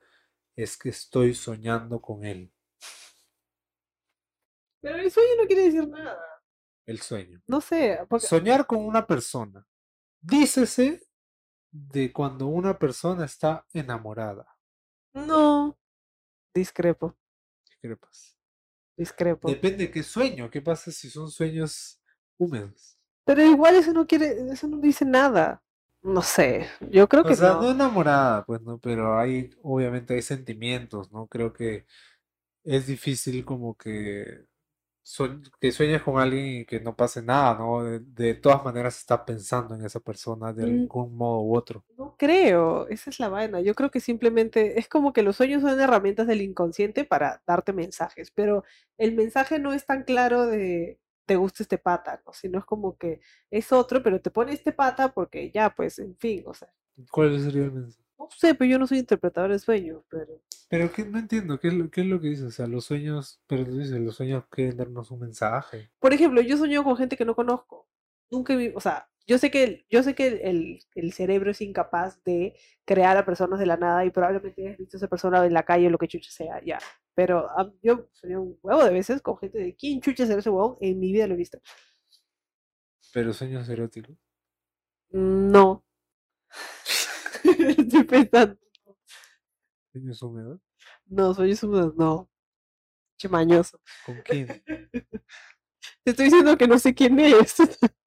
es 0.56 0.76
que 0.78 0.88
estoy 0.90 1.34
soñando 1.34 2.00
con 2.00 2.24
él. 2.24 2.52
Pero 4.80 4.96
el 4.98 5.10
sueño 5.10 5.30
no 5.40 5.46
quiere 5.46 5.64
decir 5.64 5.88
nada. 5.88 6.33
El 6.86 7.00
sueño. 7.00 7.40
No 7.46 7.60
sé, 7.60 7.98
porque 8.08 8.26
Soñar 8.26 8.66
con 8.66 8.78
una 8.84 9.06
persona. 9.06 9.66
Dícese 10.20 11.02
de 11.70 12.12
cuando 12.12 12.46
una 12.46 12.78
persona 12.78 13.24
está 13.24 13.66
enamorada. 13.72 14.46
no. 15.14 15.76
Discrepo, 16.54 17.16
¿Qué 17.68 17.88
crepas? 17.88 18.36
discrepo. 18.96 19.48
Depende 19.48 19.84
de 19.86 19.90
qué 19.90 20.02
sueño. 20.02 20.50
¿Qué 20.50 20.60
pasa 20.62 20.90
si 20.92 21.10
son 21.10 21.30
sueños 21.30 22.00
húmedos? 22.38 22.98
Pero 23.24 23.42
igual 23.42 23.76
eso 23.76 23.92
no 23.92 24.06
quiere, 24.06 24.50
eso 24.52 24.66
no 24.68 24.78
dice 24.78 25.04
nada. 25.04 25.62
No 26.02 26.20
sé, 26.22 26.68
yo 26.90 27.08
creo 27.08 27.22
O 27.22 27.26
que 27.26 27.34
sea, 27.34 27.54
no. 27.54 27.62
no 27.62 27.70
enamorada, 27.70 28.44
pues 28.44 28.60
no, 28.60 28.78
pero 28.78 29.18
hay, 29.18 29.50
obviamente 29.62 30.14
hay 30.14 30.22
sentimientos, 30.22 31.10
¿no? 31.10 31.26
Creo 31.28 31.52
que 31.54 31.86
es 32.64 32.86
difícil 32.86 33.44
como 33.44 33.76
que, 33.76 34.46
sue- 35.04 35.40
que 35.60 35.72
sueñes 35.72 36.02
con 36.02 36.18
alguien 36.20 36.46
y 36.62 36.66
que 36.66 36.80
no 36.80 36.96
pase 36.96 37.22
nada, 37.22 37.56
¿no? 37.58 37.84
De, 37.84 38.00
de 38.00 38.34
todas 38.34 38.64
maneras 38.64 38.98
estás 38.98 39.20
pensando 39.26 39.76
en 39.76 39.84
esa 39.86 40.00
persona 40.00 40.52
de 40.52 40.64
Mm. 40.64 40.66
algún 40.66 41.16
modo 41.16 41.42
u 41.42 41.56
otro. 41.56 41.84
No 41.96 42.16
creo, 42.18 42.88
esa 42.88 43.10
es 43.10 43.20
la 43.20 43.28
vaina. 43.28 43.60
Yo 43.60 43.74
creo 43.74 43.90
que 43.90 44.00
simplemente 44.00 44.80
es 44.80 44.88
como 44.88 45.12
que 45.12 45.22
los 45.22 45.36
sueños 45.36 45.62
son 45.62 45.78
herramientas 45.80 46.26
del 46.26 46.42
inconsciente 46.42 47.04
para 47.04 47.42
darte 47.46 47.72
mensajes, 47.72 48.30
pero 48.32 48.64
el 48.98 49.14
mensaje 49.14 49.58
no 49.60 49.72
es 49.72 49.86
tan 49.86 50.02
claro 50.04 50.46
de 50.46 50.98
te 51.26 51.36
gusta 51.36 51.62
este 51.62 51.78
pata, 51.78 52.20
¿no? 52.26 52.32
Sino 52.32 52.58
es 52.58 52.64
como 52.64 52.96
que 52.98 53.20
es 53.50 53.72
otro, 53.72 54.02
pero 54.02 54.20
te 54.20 54.30
pone 54.30 54.52
este 54.52 54.72
pata 54.72 55.12
porque 55.14 55.50
ya, 55.52 55.74
pues, 55.74 55.98
en 56.00 56.16
fin, 56.16 56.42
o 56.46 56.54
sea, 56.54 56.72
¿Cuál 57.10 57.40
sería 57.40 57.64
el 57.64 57.72
mensaje? 57.72 58.03
No 58.18 58.28
sé, 58.30 58.54
pero 58.54 58.70
yo 58.70 58.78
no 58.78 58.86
soy 58.86 58.98
interpretador 58.98 59.50
de 59.52 59.58
sueños, 59.58 60.02
pero 60.08 60.40
Pero 60.68 60.92
que 60.92 61.06
no 61.06 61.18
entiendo, 61.18 61.58
¿qué 61.58 61.68
es 61.68 61.74
lo, 61.74 61.90
qué 61.90 62.02
es 62.02 62.06
lo 62.06 62.20
que 62.20 62.28
dices? 62.28 62.44
O 62.44 62.50
sea, 62.50 62.66
los 62.66 62.84
sueños, 62.84 63.40
pero 63.46 63.64
tú 63.64 63.78
dices, 63.78 63.98
los 64.00 64.16
sueños 64.16 64.44
quieren 64.50 64.76
darnos 64.76 65.10
un 65.10 65.20
mensaje. 65.20 65.90
por 65.98 66.12
ejemplo, 66.12 66.40
yo 66.42 66.56
sueño 66.56 66.84
con 66.84 66.96
gente 66.96 67.16
que 67.16 67.24
no 67.24 67.34
conozco. 67.34 67.88
Nunca 68.30 68.54
o 68.74 68.80
sea, 68.80 69.08
yo 69.26 69.38
sé 69.38 69.50
que 69.50 69.64
el, 69.64 69.86
yo 69.90 70.02
sé 70.02 70.14
que 70.14 70.26
el, 70.28 70.40
el- 70.42 70.78
el 70.94 71.12
cerebro 71.12 71.50
es 71.50 71.60
incapaz 71.60 72.22
de 72.24 72.54
crear 72.84 73.16
a 73.16 73.24
personas 73.24 73.58
de 73.60 73.66
la 73.66 73.76
nada 73.76 74.04
y 74.04 74.10
probablemente 74.10 74.66
hayas 74.66 74.78
visto 74.78 74.96
a 74.96 74.98
esa 74.98 75.08
persona 75.08 75.44
en 75.46 75.54
la 75.54 75.62
calle 75.64 75.86
o 75.86 75.90
lo 75.90 75.98
que 75.98 76.08
chucha 76.08 76.30
sea, 76.30 76.62
ya. 76.64 76.78
Pero 77.14 77.48
ah, 77.50 77.70
yo 77.82 78.08
soñé 78.12 78.36
un 78.38 78.58
huevo 78.62 78.84
de 78.84 78.90
veces 78.92 79.22
con 79.22 79.38
gente 79.38 79.58
de 79.58 79.74
quién 79.76 80.00
chucha 80.00 80.26
será 80.26 80.40
ese 80.40 80.50
huevón, 80.50 80.76
en 80.80 80.98
mi 81.00 81.12
vida 81.12 81.26
lo 81.26 81.34
he 81.34 81.36
visto. 81.38 81.58
Pero 83.14 83.32
sueños 83.32 83.66
eróticos. 83.70 84.18
No. 85.54 85.83
Estoy 87.78 88.04
pensando. 88.04 88.56
Sueños 89.92 90.22
húmedos. 90.22 90.60
No, 91.06 91.34
sueños 91.34 91.62
húmedos, 91.62 91.94
no. 91.96 92.28
Che 93.18 93.28
mañoso. 93.28 93.80
¿Con 94.04 94.20
quién? 94.22 94.46
Te 96.04 96.10
estoy 96.10 96.26
diciendo 96.26 96.56
que 96.56 96.66
no 96.66 96.78
sé 96.78 96.94
quién 96.94 97.18
es. 97.20 97.56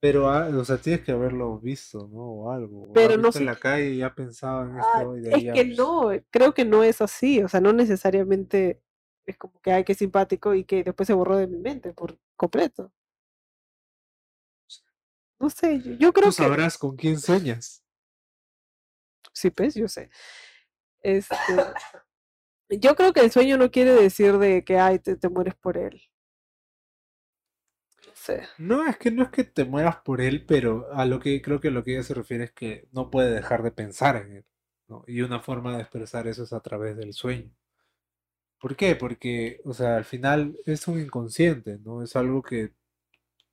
Pero, 0.00 0.30
ah, 0.30 0.48
o 0.48 0.64
sea, 0.64 0.76
tienes 0.78 1.02
que 1.02 1.10
haberlo 1.10 1.58
visto, 1.58 2.08
¿no? 2.12 2.20
O 2.20 2.52
algo. 2.52 2.92
Pero 2.92 3.16
no 3.16 3.30
en 3.34 3.46
la 3.46 3.56
calle 3.56 3.96
ya 3.96 4.14
pensado 4.14 4.62
en 4.62 4.76
Ah, 4.78 4.82
esto 4.96 5.16
y 5.16 5.20
de 5.22 5.30
es 5.36 5.42
ya, 5.42 5.52
que 5.54 5.64
no, 5.64 6.10
creo 6.30 6.54
que 6.54 6.64
no 6.64 6.84
es 6.84 7.00
así, 7.00 7.42
o 7.42 7.48
sea, 7.48 7.60
no 7.60 7.72
necesariamente 7.72 8.80
es 9.26 9.36
como 9.36 9.60
que, 9.60 9.72
ay, 9.72 9.84
qué 9.84 9.94
simpático 9.94 10.54
y 10.54 10.64
que 10.64 10.84
después 10.84 11.06
se 11.06 11.14
borró 11.14 11.36
de 11.36 11.48
mi 11.48 11.58
mente 11.58 11.92
por 11.92 12.16
completo. 12.36 12.92
No 15.40 15.50
sé, 15.50 15.80
yo, 15.80 15.92
yo 15.94 16.12
creo 16.12 16.30
Tú 16.30 16.36
que, 16.36 16.42
sabrás 16.42 16.78
con 16.78 16.96
quién 16.96 17.18
sueñas. 17.18 17.82
Sí, 19.38 19.50
pues, 19.50 19.74
yo 19.74 19.88
sé. 19.88 20.10
Este, 21.02 21.54
yo 22.70 22.94
creo 22.96 23.12
que 23.12 23.20
el 23.20 23.30
sueño 23.30 23.56
no 23.56 23.70
quiere 23.70 23.92
decir 23.92 24.38
de 24.38 24.64
que, 24.64 24.78
ay, 24.78 24.98
te, 24.98 25.16
te 25.16 25.28
mueres 25.28 25.54
por 25.54 25.78
él. 25.78 26.02
No 28.06 28.12
sé. 28.14 28.42
No, 28.58 28.86
es 28.86 28.96
que 28.98 29.10
no 29.10 29.22
es 29.22 29.30
que 29.30 29.44
te 29.44 29.64
mueras 29.64 29.96
por 30.02 30.20
él, 30.20 30.44
pero 30.46 30.92
a 30.92 31.04
lo 31.04 31.20
que 31.20 31.40
creo 31.42 31.60
que 31.60 31.70
lo 31.70 31.84
que 31.84 31.92
ella 31.94 32.02
se 32.02 32.14
refiere 32.14 32.44
es 32.44 32.52
que 32.52 32.88
no 32.92 33.10
puede 33.10 33.32
dejar 33.34 33.62
de 33.62 33.72
pensar 33.72 34.16
en 34.16 34.36
él. 34.36 34.46
Y 35.06 35.20
una 35.22 35.40
forma 35.40 35.76
de 35.76 35.82
expresar 35.82 36.26
eso 36.28 36.44
es 36.44 36.52
a 36.52 36.60
través 36.60 36.96
del 36.96 37.12
sueño. 37.12 37.50
¿Por 38.60 38.76
qué? 38.76 38.96
Porque, 38.96 39.60
o 39.64 39.72
sea, 39.72 39.96
al 39.96 40.04
final 40.04 40.56
es 40.66 40.88
un 40.88 40.98
inconsciente, 41.00 41.78
¿no? 41.78 42.02
Es 42.02 42.16
algo 42.16 42.42
que 42.42 42.74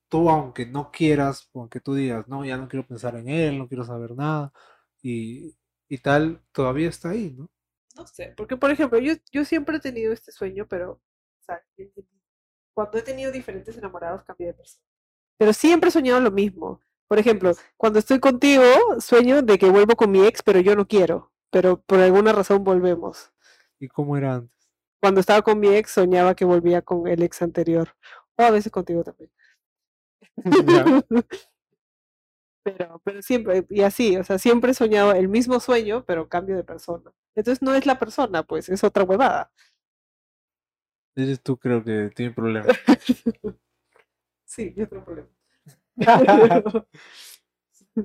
tú, 0.09 0.29
aunque 0.29 0.65
no 0.65 0.91
quieras, 0.91 1.49
aunque 1.53 1.79
tú 1.79 1.95
digas, 1.95 2.27
no, 2.27 2.45
ya 2.45 2.57
no 2.57 2.67
quiero 2.67 2.87
pensar 2.87 3.15
en 3.15 3.29
él, 3.29 3.57
no 3.57 3.67
quiero 3.67 3.83
saber 3.85 4.15
nada, 4.15 4.53
y, 5.01 5.55
y 5.95 5.97
tal, 5.97 6.41
todavía 6.51 6.89
está 6.89 7.09
ahí, 7.09 7.31
¿no? 7.31 7.49
No 7.95 8.05
sé, 8.05 8.33
porque 8.35 8.57
por 8.57 8.69
ejemplo, 8.69 8.99
yo, 8.99 9.13
yo 9.31 9.45
siempre 9.45 9.77
he 9.77 9.79
tenido 9.79 10.11
este 10.11 10.33
sueño, 10.33 10.67
pero, 10.67 10.91
o 10.91 11.43
sea, 11.45 11.63
cuando 12.73 12.97
he 12.97 13.01
tenido 13.01 13.31
diferentes 13.31 13.77
enamorados 13.77 14.25
cambié 14.25 14.47
de 14.47 14.53
persona. 14.55 14.83
Pero 15.37 15.53
siempre 15.53 15.87
he 15.87 15.91
soñado 15.91 16.19
lo 16.19 16.31
mismo. 16.31 16.81
Por 17.07 17.17
ejemplo, 17.19 17.53
cuando 17.77 17.99
estoy 17.99 18.19
contigo, 18.19 18.63
sueño 18.99 19.41
de 19.41 19.57
que 19.57 19.69
vuelvo 19.69 19.95
con 19.95 20.11
mi 20.11 20.25
ex, 20.25 20.43
pero 20.43 20.59
yo 20.59 20.75
no 20.75 20.85
quiero. 20.85 21.31
Pero 21.49 21.81
por 21.81 21.99
alguna 21.99 22.33
razón 22.33 22.65
volvemos. 22.65 23.31
¿Y 23.79 23.87
cómo 23.87 24.17
era 24.17 24.35
antes? 24.35 24.69
Cuando 25.01 25.21
estaba 25.21 25.41
con 25.41 25.59
mi 25.59 25.69
ex, 25.69 25.91
soñaba 25.91 26.35
que 26.35 26.43
volvía 26.43 26.81
con 26.81 27.07
el 27.07 27.23
ex 27.23 27.41
anterior. 27.41 27.95
O 28.37 28.43
a 28.43 28.51
veces 28.51 28.71
contigo 28.71 29.03
también. 29.03 29.31
Pero, 32.65 32.99
pero 33.03 33.21
siempre, 33.21 33.63
y 33.69 33.81
así, 33.81 34.17
o 34.17 34.23
sea, 34.23 34.39
siempre 34.39 34.71
he 34.71 34.73
soñado 34.73 35.11
el 35.11 35.27
mismo 35.27 35.59
sueño, 35.59 36.03
pero 36.03 36.27
cambio 36.27 36.55
de 36.55 36.63
persona. 36.63 37.11
Entonces 37.35 37.61
no 37.61 37.75
es 37.75 37.85
la 37.85 37.99
persona, 37.99 38.41
pues, 38.41 38.69
es 38.69 38.83
otra 38.83 39.03
huevada. 39.03 39.51
Eres 41.15 41.43
tú, 41.43 41.57
creo 41.57 41.83
que 41.83 42.09
tiene 42.15 42.33
problemas. 42.33 42.75
Sí, 44.47 44.73
yo 44.77 44.87
tengo 44.87 45.03
problema. 45.03 45.27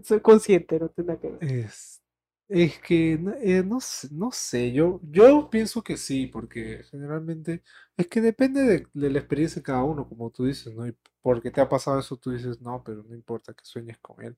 Soy 0.03 0.21
consciente, 0.21 0.81
no 0.81 0.89
tengo 0.89 1.09
nada 1.09 1.21
que 1.21 1.29
ver. 1.29 1.45
Es, 1.45 2.00
es 2.51 2.81
que 2.81 3.19
no, 3.19 3.33
eh, 3.35 3.63
no 3.65 3.81
sé, 3.81 4.09
no 4.13 4.33
sé, 4.33 4.73
yo, 4.73 5.01
yo 5.05 5.51
pienso 5.51 5.83
que 5.85 5.97
sí, 5.97 6.27
porque 6.29 6.85
generalmente 6.91 7.63
es 7.97 8.09
que 8.09 8.21
depende 8.21 8.63
de, 8.65 8.89
de 8.95 9.11
la 9.11 9.21
experiencia 9.21 9.61
de 9.61 9.65
cada 9.65 9.85
uno, 9.85 10.09
como 10.09 10.31
tú 10.33 10.47
dices, 10.47 10.75
¿no? 10.75 10.87
Y 10.89 10.97
porque 11.23 11.51
te 11.53 11.63
ha 11.63 11.69
pasado 11.71 12.01
eso, 12.01 12.17
tú 12.19 12.33
dices, 12.33 12.61
no, 12.63 12.83
pero 12.85 13.05
no 13.05 13.15
importa 13.17 13.55
que 13.55 13.65
sueñes 13.65 13.99
con 14.01 14.23
él. 14.25 14.37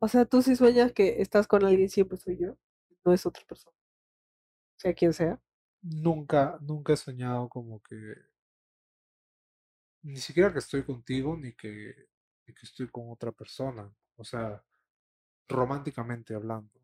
O 0.00 0.08
sea, 0.08 0.24
tú 0.26 0.42
si 0.42 0.56
sueñas 0.56 0.92
que 0.92 1.22
estás 1.22 1.46
con 1.48 1.64
alguien, 1.64 1.88
siempre 1.90 2.18
soy 2.18 2.38
yo, 2.38 2.56
no 3.04 3.12
es 3.14 3.26
otra 3.26 3.44
persona, 3.46 3.76
sea 4.76 4.94
quien 4.94 5.12
sea. 5.12 5.38
Nunca, 5.82 6.56
nunca 6.60 6.92
he 6.92 6.96
soñado 6.96 7.48
como 7.48 7.82
que, 7.82 7.96
ni 10.02 10.16
siquiera 10.16 10.52
que 10.52 10.58
estoy 10.58 10.84
contigo, 10.84 11.36
ni 11.36 11.52
que, 11.54 11.94
ni 12.46 12.54
que 12.54 12.66
estoy 12.66 12.88
con 12.90 13.10
otra 13.10 13.32
persona, 13.32 13.90
o 14.16 14.24
sea, 14.24 14.62
románticamente 15.48 16.34
hablando. 16.34 16.80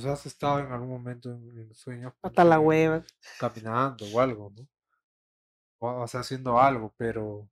O 0.00 0.02
sea, 0.02 0.12
has 0.12 0.24
estado 0.24 0.60
en 0.60 0.72
algún 0.72 0.88
momento 0.88 1.30
en, 1.30 1.58
en 1.58 1.74
sueños 1.74 2.14
Hasta 2.22 2.42
la 2.42 2.58
hueva. 2.58 3.04
caminando 3.38 4.06
o 4.06 4.18
algo, 4.18 4.50
¿no? 4.56 4.66
O, 5.78 6.04
o 6.04 6.08
sea, 6.08 6.20
haciendo 6.20 6.58
algo, 6.58 6.94
pero, 6.96 7.46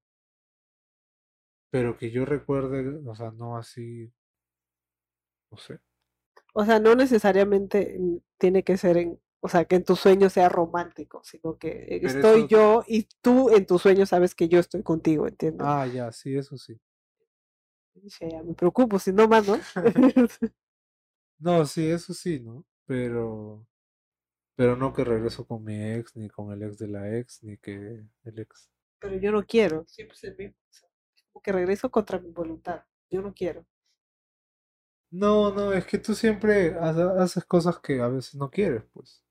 pero 1.70 1.98
que 1.98 2.10
yo 2.10 2.24
recuerde, 2.24 3.02
o 3.06 3.14
sea, 3.14 3.30
no 3.32 3.58
así, 3.58 4.10
no 5.50 5.58
sé. 5.58 5.78
O 6.54 6.64
sea, 6.64 6.80
no 6.80 6.94
necesariamente 6.94 8.00
tiene 8.38 8.62
que 8.64 8.78
ser 8.78 8.96
en, 8.96 9.20
o 9.40 9.48
sea, 9.50 9.66
que 9.66 9.76
en 9.76 9.84
tu 9.84 9.94
sueño 9.94 10.30
sea 10.30 10.48
romántico, 10.48 11.20
sino 11.24 11.58
que 11.58 11.84
eh, 11.86 12.00
Pero 12.00 12.14
estoy 12.14 12.40
eso, 12.40 12.48
yo 12.48 12.84
y 12.86 13.06
tú 13.20 13.50
en 13.50 13.66
tu 13.66 13.78
sueño 13.78 14.06
sabes 14.06 14.34
que 14.34 14.48
yo 14.48 14.58
estoy 14.58 14.82
contigo, 14.82 15.28
¿entiendes? 15.28 15.66
ah, 15.66 15.86
ya, 15.86 16.10
sí, 16.12 16.34
eso 16.34 16.56
sí. 16.56 16.80
Ya 18.20 18.42
me 18.42 18.54
preocupo, 18.54 18.98
si 18.98 19.12
no 19.12 19.28
más, 19.28 19.46
¿no? 19.46 19.58
No, 21.40 21.64
sí, 21.66 21.88
eso 21.90 22.14
sí, 22.14 22.40
¿no? 22.40 22.64
Pero, 22.87 23.66
pero 24.57 24.76
no 24.76 24.92
que 24.95 25.04
regreso 25.04 25.47
con 25.47 25.64
mi 25.64 25.75
ex, 25.95 26.16
ni 26.16 26.28
con 26.30 26.52
el 26.52 26.62
ex 26.64 26.78
de 26.78 26.88
la 26.88 27.16
ex, 27.18 27.42
ni 27.45 27.59
que 27.59 27.73
el 28.25 28.38
ex. 28.40 28.71
Pero 29.00 29.16
yo 29.16 29.33
no 29.33 29.45
quiero, 29.45 29.85
siempre 29.88 30.14
es 30.16 30.23
el 30.25 30.37
mismo. 30.37 30.54
como 31.33 31.42
que 31.42 31.52
regreso 31.52 31.90
contra 31.90 32.21
mi 32.21 32.30
voluntad. 32.30 32.85
Yo 33.11 33.23
no 33.23 33.35
quiero. 33.35 33.66
No, 35.11 35.52
no, 35.52 35.73
es 35.75 35.85
que 35.87 35.99
tú 35.99 36.14
siempre 36.14 36.75
ha- 36.75 37.23
haces 37.23 37.45
cosas 37.45 37.78
que 37.78 38.00
a 38.00 38.09
veces 38.09 38.35
no 38.37 38.50
quieres, 38.50 38.85
pues. 38.95 39.23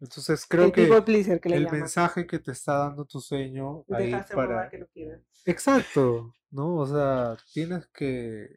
Entonces 0.00 0.46
creo 0.46 0.66
El 0.66 0.72
que 0.72 0.82
pleaser 1.04 1.40
el 1.50 1.62
llaman. 1.64 1.80
mensaje 1.80 2.26
que 2.26 2.38
te 2.38 2.52
está 2.52 2.78
dando 2.78 3.04
tu 3.04 3.20
sueño 3.20 3.84
ahí 3.90 4.20
para... 4.34 4.68
que 4.70 4.78
no 4.78 4.86
quieren. 4.88 5.24
Exacto, 5.44 6.34
¿no? 6.50 6.76
O 6.76 6.86
sea, 6.86 7.36
tienes 7.52 7.86
que, 7.88 8.56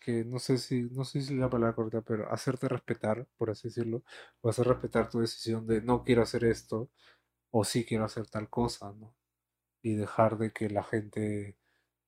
que 0.00 0.24
no 0.24 0.38
sé 0.38 0.58
si, 0.58 0.82
no 0.84 1.04
sé 1.04 1.22
si 1.22 1.34
es 1.34 1.40
la 1.40 1.50
palabra 1.50 1.74
correcta, 1.76 2.02
pero 2.02 2.32
hacerte 2.32 2.68
respetar, 2.68 3.26
por 3.36 3.50
así 3.50 3.68
decirlo, 3.68 4.02
o 4.42 4.48
hacer 4.50 4.66
respetar 4.66 5.10
tu 5.10 5.20
decisión 5.20 5.66
de 5.66 5.82
no 5.82 6.04
quiero 6.04 6.22
hacer 6.22 6.44
esto, 6.44 6.90
o 7.50 7.64
sí 7.64 7.84
quiero 7.86 8.04
hacer 8.04 8.26
tal 8.28 8.50
cosa, 8.50 8.92
¿no? 8.94 9.14
Y 9.82 9.94
dejar 9.96 10.38
de 10.38 10.52
que 10.52 10.70
la 10.70 10.84
gente, 10.84 11.58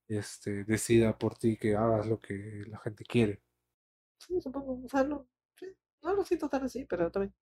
este, 0.09 0.65
decida 0.65 1.19
por 1.19 1.37
ti 1.39 1.57
que 1.59 1.77
hagas 1.77 2.07
lo 2.07 2.21
que 2.21 2.65
la 2.69 2.79
gente 2.81 3.05
quiere. 3.05 3.43
Sí, 4.19 4.41
supongo. 4.41 4.81
O 4.85 4.89
sea, 4.89 5.05
no, 5.05 5.29
no 6.03 6.15
lo 6.15 6.25
siento 6.25 6.49
tan 6.49 6.65
así, 6.65 6.85
pero 6.87 7.11
también. 7.11 7.35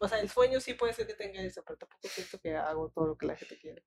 O 0.00 0.08
sea, 0.08 0.20
el 0.20 0.28
sueño 0.28 0.60
sí 0.60 0.74
puede 0.74 0.92
ser 0.94 1.06
que 1.06 1.14
tenga 1.14 1.42
eso, 1.42 1.62
pero 1.66 1.78
tampoco 1.78 2.08
siento 2.08 2.38
que 2.40 2.56
hago 2.56 2.90
todo 2.90 3.08
lo 3.08 3.18
que 3.18 3.26
la 3.26 3.36
gente 3.36 3.58
quiere. 3.58 3.84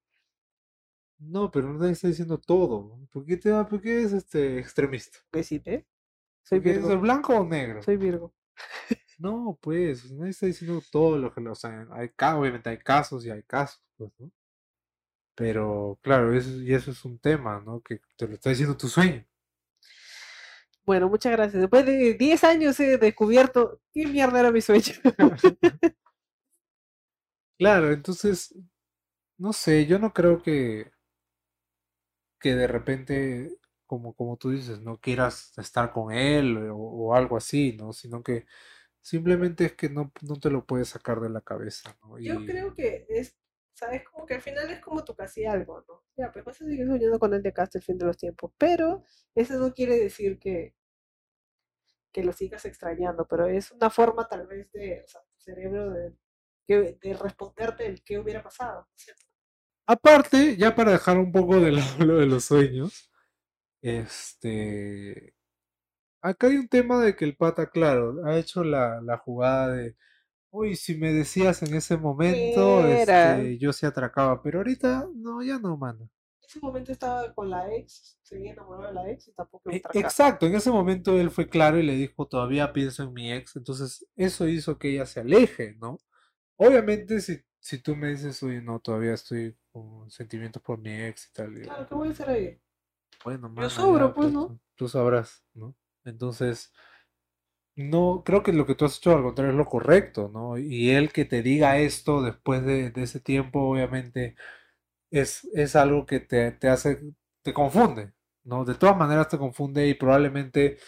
No, 1.22 1.52
pero 1.52 1.72
nadie 1.74 1.92
está 1.94 2.08
diciendo 2.08 2.38
todo. 2.40 3.00
¿Por 3.12 3.26
qué 3.26 3.38
te 3.38 3.52
va, 3.52 3.68
por 3.68 3.80
qué 3.82 4.02
es 4.04 4.12
este 4.14 4.60
extremista? 4.60 5.20
Que 5.32 5.44
sí, 5.44 5.62
¿eh? 5.66 5.86
Soy 6.44 6.60
¿Por 6.60 6.64
qué 6.64 6.72
es 6.72 6.78
Virgo. 6.78 6.92
el 6.92 6.98
blanco 7.00 7.36
o 7.36 7.46
negro? 7.46 7.82
Soy 7.84 7.98
Virgo. 7.98 8.34
No, 9.20 9.58
pues, 9.62 10.12
nadie 10.12 10.32
está 10.32 10.48
diciendo 10.48 10.82
todo 10.92 11.18
lo 11.18 11.32
que, 11.32 11.42
o 11.48 11.56
sea, 11.56 11.88
hay, 11.92 12.10
obviamente 12.36 12.70
hay 12.72 12.80
casos 12.80 13.24
y 13.26 13.30
hay 13.30 13.44
casos, 13.44 13.84
pues, 13.96 14.12
¿no? 14.18 14.32
Pero, 15.36 16.00
claro, 16.02 16.34
eso, 16.34 16.50
y 16.62 16.74
eso 16.74 16.92
es 16.92 17.06
un 17.06 17.20
tema, 17.20 17.62
¿no? 17.62 17.82
Que 17.82 18.02
te 18.18 18.28
lo 18.28 18.34
está 18.34 18.50
diciendo 18.50 18.76
tu 18.78 18.88
sueño. 18.88 19.26
Bueno, 20.86 21.08
muchas 21.10 21.32
gracias. 21.34 21.62
Después 21.62 21.86
de 21.86 22.16
10 22.16 22.44
años 22.44 22.80
he 22.80 22.98
descubierto 22.98 23.80
qué 23.94 24.08
mierda 24.08 24.40
era 24.40 24.52
mi 24.52 24.62
sueño. 24.62 24.94
Claro, 27.58 27.92
entonces, 27.92 28.56
no 29.38 29.54
sé, 29.54 29.86
yo 29.86 30.00
no 30.00 30.14
creo 30.14 30.42
que, 30.42 30.92
que 32.42 32.56
de 32.56 32.68
repente, 32.68 33.58
como, 33.88 34.14
como 34.16 34.38
tú 34.38 34.52
dices, 34.52 34.82
no 34.82 35.00
quieras 35.00 35.54
estar 35.58 35.92
con 35.94 36.14
él 36.14 36.58
o, 36.72 36.78
o 36.78 37.16
algo 37.16 37.38
así, 37.38 37.74
¿no? 37.78 37.94
Sino 37.94 38.24
que 38.24 38.46
simplemente 39.02 39.66
es 39.66 39.74
que 39.76 39.90
no, 39.90 40.12
no 40.24 40.38
te 40.40 40.52
lo 40.52 40.66
puedes 40.66 40.90
sacar 40.90 41.22
de 41.22 41.30
la 41.32 41.42
cabeza, 41.42 41.98
¿no? 42.04 42.20
Yo 42.20 42.44
creo 42.44 42.74
que 42.74 43.06
es, 43.10 43.36
sabes, 43.74 44.04
como 44.10 44.26
que 44.26 44.36
al 44.36 44.42
final 44.42 44.70
es 44.72 44.80
como 44.80 45.04
tu 45.04 45.16
casi 45.16 45.46
algo, 45.46 45.84
¿no? 45.88 46.04
Ya, 46.18 46.32
pues 46.32 46.46
vas 46.46 46.62
a 46.62 46.66
seguir 46.66 46.88
soñando 46.88 47.20
con 47.20 47.34
él 47.34 47.42
de 47.44 47.50
acá 47.50 47.64
hasta 47.64 47.78
el 47.80 47.84
fin 47.84 47.98
de 47.98 48.06
los 48.06 48.18
tiempos, 48.18 48.52
pero 48.58 49.04
eso 49.36 49.56
no 49.60 49.74
quiere 49.74 49.98
decir 50.00 50.40
que, 50.40 50.76
que 52.12 52.24
lo 52.24 52.34
sigas 52.34 52.66
extrañando, 52.66 53.26
pero 53.28 53.48
es 53.48 53.72
una 53.72 53.90
forma 53.90 54.28
tal 54.28 54.48
vez 54.48 54.72
de, 54.72 55.02
o 55.06 55.08
sea, 55.08 55.22
tu 55.22 55.40
cerebro 55.40 55.92
de, 55.92 56.14
que- 56.68 56.98
de 57.02 57.14
responderte 57.14 57.86
el 57.86 58.04
qué 58.04 58.20
hubiera 58.20 58.44
pasado, 58.44 58.88
¿cierto? 58.96 59.26
Aparte, 59.92 60.58
ya 60.58 60.76
para 60.76 60.92
dejar 60.94 61.18
un 61.18 61.32
poco 61.32 61.60
de 61.60 61.72
lado 61.74 62.06
lo 62.06 62.18
de 62.18 62.26
los 62.28 62.46
sueños, 62.46 63.12
este, 63.82 65.36
acá 66.22 66.48
hay 66.48 66.58
un 66.58 66.70
tema 66.70 67.00
de 67.04 67.16
que 67.16 67.26
el 67.26 67.38
pata, 67.38 67.70
claro, 67.70 68.26
ha 68.26 68.38
hecho 68.38 68.64
la, 68.64 69.02
la 69.02 69.18
jugada 69.20 69.74
de, 69.74 69.98
uy, 70.52 70.76
si 70.76 70.98
me 70.98 71.14
decías 71.14 71.64
en 71.64 71.76
ese 71.76 71.98
momento, 71.98 72.88
este, 72.88 73.58
yo 73.60 73.74
sí 73.74 73.86
atracaba, 73.88 74.42
pero 74.44 74.60
ahorita, 74.60 75.10
no, 75.16 75.44
ya 75.44 75.60
no, 75.60 75.78
mano. 75.78 76.10
En 76.44 76.46
ese 76.50 76.60
momento 76.60 76.92
estaba 76.92 77.34
con 77.34 77.50
la 77.50 77.74
ex, 77.74 78.20
seguía 78.22 78.52
enamorado 78.52 78.90
de 78.90 78.94
la 78.94 79.10
ex 79.10 79.30
y 79.30 79.32
tampoco 79.34 79.70
E- 79.70 79.78
atracaba. 79.78 80.14
Exacto, 80.18 80.46
en 80.48 80.56
ese 80.56 80.72
momento 80.72 81.20
él 81.20 81.32
fue 81.32 81.48
claro 81.50 81.78
y 81.80 81.84
le 81.84 81.96
dijo, 81.96 82.28
todavía 82.28 82.74
pienso 82.74 83.04
en 83.04 83.14
mi 83.14 83.32
ex, 83.32 83.56
entonces 83.56 84.06
eso 84.16 84.48
hizo 84.48 84.78
que 84.78 84.90
ella 84.92 85.06
se 85.06 85.22
aleje, 85.22 85.76
¿no? 85.80 85.98
Obviamente 86.58 87.22
si, 87.22 87.42
si 87.62 87.80
tú 87.80 87.96
me 87.98 88.10
dices, 88.12 88.44
oye, 88.44 88.62
no, 88.62 88.80
todavía 88.82 89.16
estoy 89.16 89.58
con 89.74 90.12
sentimientos 90.12 90.64
por 90.64 90.80
mi 90.80 90.92
ex 90.94 91.30
y 91.30 91.34
tal, 91.34 91.56
Claro, 91.64 91.88
¿qué 91.88 91.96
voy 91.96 92.10
a 92.10 92.12
hacer 92.12 92.30
ahí? 92.30 92.62
bueno, 93.24 93.50
Yo 93.60 93.70
mano, 93.70 93.70
sobro, 93.70 94.14
ya, 94.14 94.14
pues, 94.14 94.30
pues, 94.32 94.34
¿no? 94.34 94.44
tú, 94.46 94.60
tú 94.76 94.88
sabrás, 94.90 95.44
¿no? 95.54 95.76
Entonces, 96.06 96.72
no, 97.76 98.24
creo 98.26 98.44
que 98.44 98.54
lo 98.54 98.66
que 98.66 98.76
tú 98.76 98.86
has 98.86 98.98
hecho 98.98 99.16
al 99.16 99.24
contrario 99.24 99.52
es 99.52 99.58
lo 99.58 99.66
correcto, 99.66 100.30
¿no? 100.34 100.58
Y 100.58 100.90
él 100.92 101.12
que 101.12 101.26
te 101.26 101.42
diga 101.42 101.78
esto 101.80 102.22
después 102.22 102.64
de, 102.66 102.92
de 102.92 103.04
ese 103.04 103.20
tiempo, 103.20 103.62
obviamente, 103.62 104.36
es, 105.12 105.46
es 105.56 105.76
algo 105.78 106.06
que 106.08 106.22
te, 106.22 106.52
te 106.54 106.70
hace, 106.70 107.02
te 107.44 107.54
confunde, 107.54 108.14
¿no? 108.46 108.66
De 108.66 108.76
todas 108.76 108.98
maneras 108.98 109.30
te 109.30 109.40
confunde 109.40 109.88
y 109.90 109.96
probablemente 109.96 110.80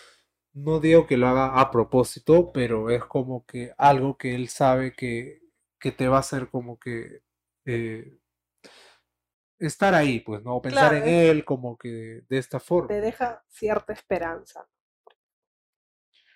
no 0.53 0.81
digo 0.81 1.07
que 1.07 1.17
lo 1.17 1.29
haga 1.29 1.61
a 1.61 1.71
propósito, 1.71 2.53
pero 2.53 2.91
es 2.91 3.05
como 3.05 3.45
que 3.47 3.73
algo 3.79 4.17
que 4.17 4.35
él 4.35 4.49
sabe 4.49 4.93
que, 4.95 5.42
que 5.83 5.91
te 5.93 6.09
va 6.09 6.17
a 6.17 6.21
hacer 6.21 6.49
como 6.49 6.79
que 6.79 7.21
eh, 7.65 8.17
estar 9.59 9.93
ahí, 9.95 10.19
pues, 10.19 10.43
¿no? 10.43 10.61
Pensar 10.61 10.93
Claro, 10.93 10.97
en 10.97 11.07
es- 11.07 11.15
él 11.37 11.43
como 11.45 11.77
que 11.77 12.21
de 12.29 12.37
esta 12.37 12.59
forma. 12.59 12.89
Te 12.93 13.01
deja 13.01 13.43
cierta 13.49 13.91
esperanza. 13.91 14.69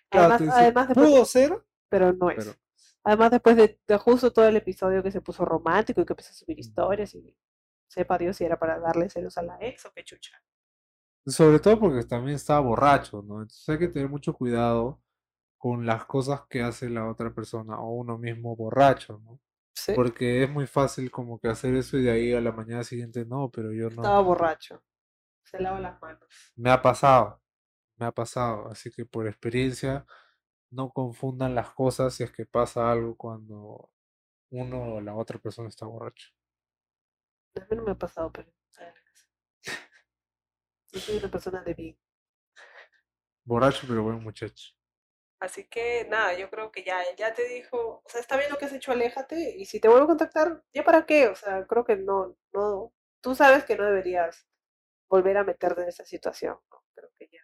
Claro, 0.10 0.28
Además, 0.30 0.38
te 0.38 0.44
dice, 0.46 0.58
además 0.60 0.88
después, 0.90 1.10
pudo 1.10 1.26
ser, 1.26 1.64
pero 1.90 2.14
no 2.14 2.30
es. 2.32 2.46
pero 2.46 2.60
Además, 3.04 3.32
después 3.32 3.56
de, 3.58 3.80
de 3.88 3.98
justo 3.98 4.32
todo 4.34 4.48
el 4.48 4.58
episodio 4.58 5.04
que 5.04 5.12
se 5.12 5.22
puso 5.22 5.46
romántico 5.46 6.02
y 6.02 6.06
que 6.06 6.14
empezó 6.14 6.32
a 6.32 6.34
subir 6.36 6.60
historias 6.60 7.16
y 7.16 7.36
sepa 7.88 8.18
Dios 8.18 8.38
si 8.38 8.46
era 8.46 8.60
para 8.60 8.80
darle 8.80 9.10
celos 9.10 9.38
a 9.38 9.44
la 9.44 9.58
ex 9.62 9.86
o 9.86 9.92
qué 9.94 10.04
chucha. 10.04 10.42
sobre 11.26 11.60
todo 11.60 11.80
porque 11.80 12.04
también 12.06 12.36
estaba 12.36 12.60
borracho, 12.62 13.22
¿no? 13.22 13.42
Entonces 13.42 13.68
hay 13.70 13.80
que 13.80 13.88
tener 13.90 14.10
mucho 14.10 14.34
cuidado 14.34 15.02
con 15.58 15.86
las 15.86 16.06
cosas 16.06 16.42
que 16.50 16.62
hace 16.62 16.90
la 16.90 17.10
otra 17.10 17.34
persona 17.34 17.80
o 17.80 17.92
uno 17.96 18.18
mismo 18.18 18.56
borracho, 18.56 19.20
¿no? 19.24 19.40
Sí, 19.74 19.94
Porque 19.96 20.44
es 20.44 20.50
muy 20.50 20.68
fácil 20.68 21.12
como 21.12 21.40
que 21.40 21.48
hacer 21.50 21.76
eso 21.76 21.98
y 21.98 22.04
de 22.04 22.12
ahí 22.12 22.34
a 22.34 22.42
la 22.42 22.52
mañana 22.52 22.84
siguiente 22.84 23.26
no, 23.26 23.50
pero 23.52 23.72
yo 23.72 23.86
no. 23.86 23.90
estaba 23.90 24.22
borracho. 24.22 24.84
Se 25.44 25.60
lava 25.60 25.80
las 25.80 26.02
manos. 26.02 26.28
Me 26.56 26.72
ha 26.72 26.82
pasado, 26.82 27.42
me 27.98 28.06
ha 28.08 28.12
pasado, 28.12 28.70
así 28.70 28.92
que 28.92 29.06
por 29.06 29.28
experiencia 29.28 30.06
no 30.72 30.92
confundan 30.92 31.56
las 31.56 31.72
cosas 31.72 32.14
si 32.14 32.24
es 32.24 32.32
que 32.32 32.46
pasa 32.46 32.92
algo 32.92 33.16
cuando 33.16 33.92
uno 34.52 34.96
o 34.96 35.02
la 35.02 35.16
otra 35.16 35.40
persona 35.40 35.70
está 35.70 35.86
borracho. 35.86 36.30
A 37.56 37.60
mí 37.60 37.76
no 37.76 37.84
me 37.84 37.92
ha 37.92 37.96
pasado, 37.96 38.32
pero. 38.32 38.50
Yo 40.94 41.00
soy 41.00 41.18
una 41.18 41.30
persona 41.30 41.62
de 41.64 41.74
bien. 41.74 41.98
Borracho 43.46 43.88
pero 43.88 44.04
buen 44.04 44.22
muchacho. 44.22 44.77
Así 45.40 45.68
que 45.68 46.06
nada, 46.10 46.34
yo 46.38 46.50
creo 46.50 46.72
que 46.72 46.84
ya, 46.84 47.04
él 47.04 47.16
ya 47.16 47.34
te 47.34 47.48
dijo, 47.48 48.02
o 48.04 48.10
sea, 48.10 48.22
está 48.22 48.38
bien 48.38 48.50
lo 48.52 48.58
que 48.58 48.66
has 48.66 48.74
hecho, 48.74 48.92
aléjate, 48.92 49.56
y 49.58 49.66
si 49.66 49.80
te 49.80 49.88
vuelvo 49.88 50.06
a 50.06 50.08
contactar, 50.08 50.64
¿ya 50.74 50.84
para 50.84 51.06
qué? 51.06 51.28
O 51.28 51.36
sea, 51.36 51.66
creo 51.68 51.86
que 51.86 51.96
no, 51.98 52.36
no, 52.54 52.94
tú 53.22 53.36
sabes 53.36 53.64
que 53.66 53.76
no 53.78 53.86
deberías 53.86 54.48
volver 55.10 55.38
a 55.38 55.44
meterte 55.44 55.84
en 55.84 55.90
esa 55.90 56.06
situación, 56.06 56.58
¿no? 56.72 56.84
Creo 56.96 57.12
que 57.20 57.30
ya 57.32 57.42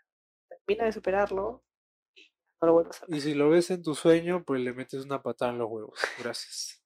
termina 0.50 0.86
de 0.86 0.92
superarlo 0.94 1.64
y 2.16 2.32
no 2.62 2.68
lo 2.68 2.74
vuelvas 2.74 3.04
a 3.04 3.08
Y 3.08 3.12
ver. 3.12 3.22
si 3.22 3.34
lo 3.36 3.50
ves 3.50 3.70
en 3.72 3.84
tu 3.84 3.96
sueño, 3.96 4.44
pues 4.46 4.62
le 4.62 4.74
metes 4.74 5.06
una 5.06 5.22
patada 5.22 5.52
en 5.52 5.60
los 5.60 5.70
huevos. 5.70 6.00
Gracias. 6.18 6.84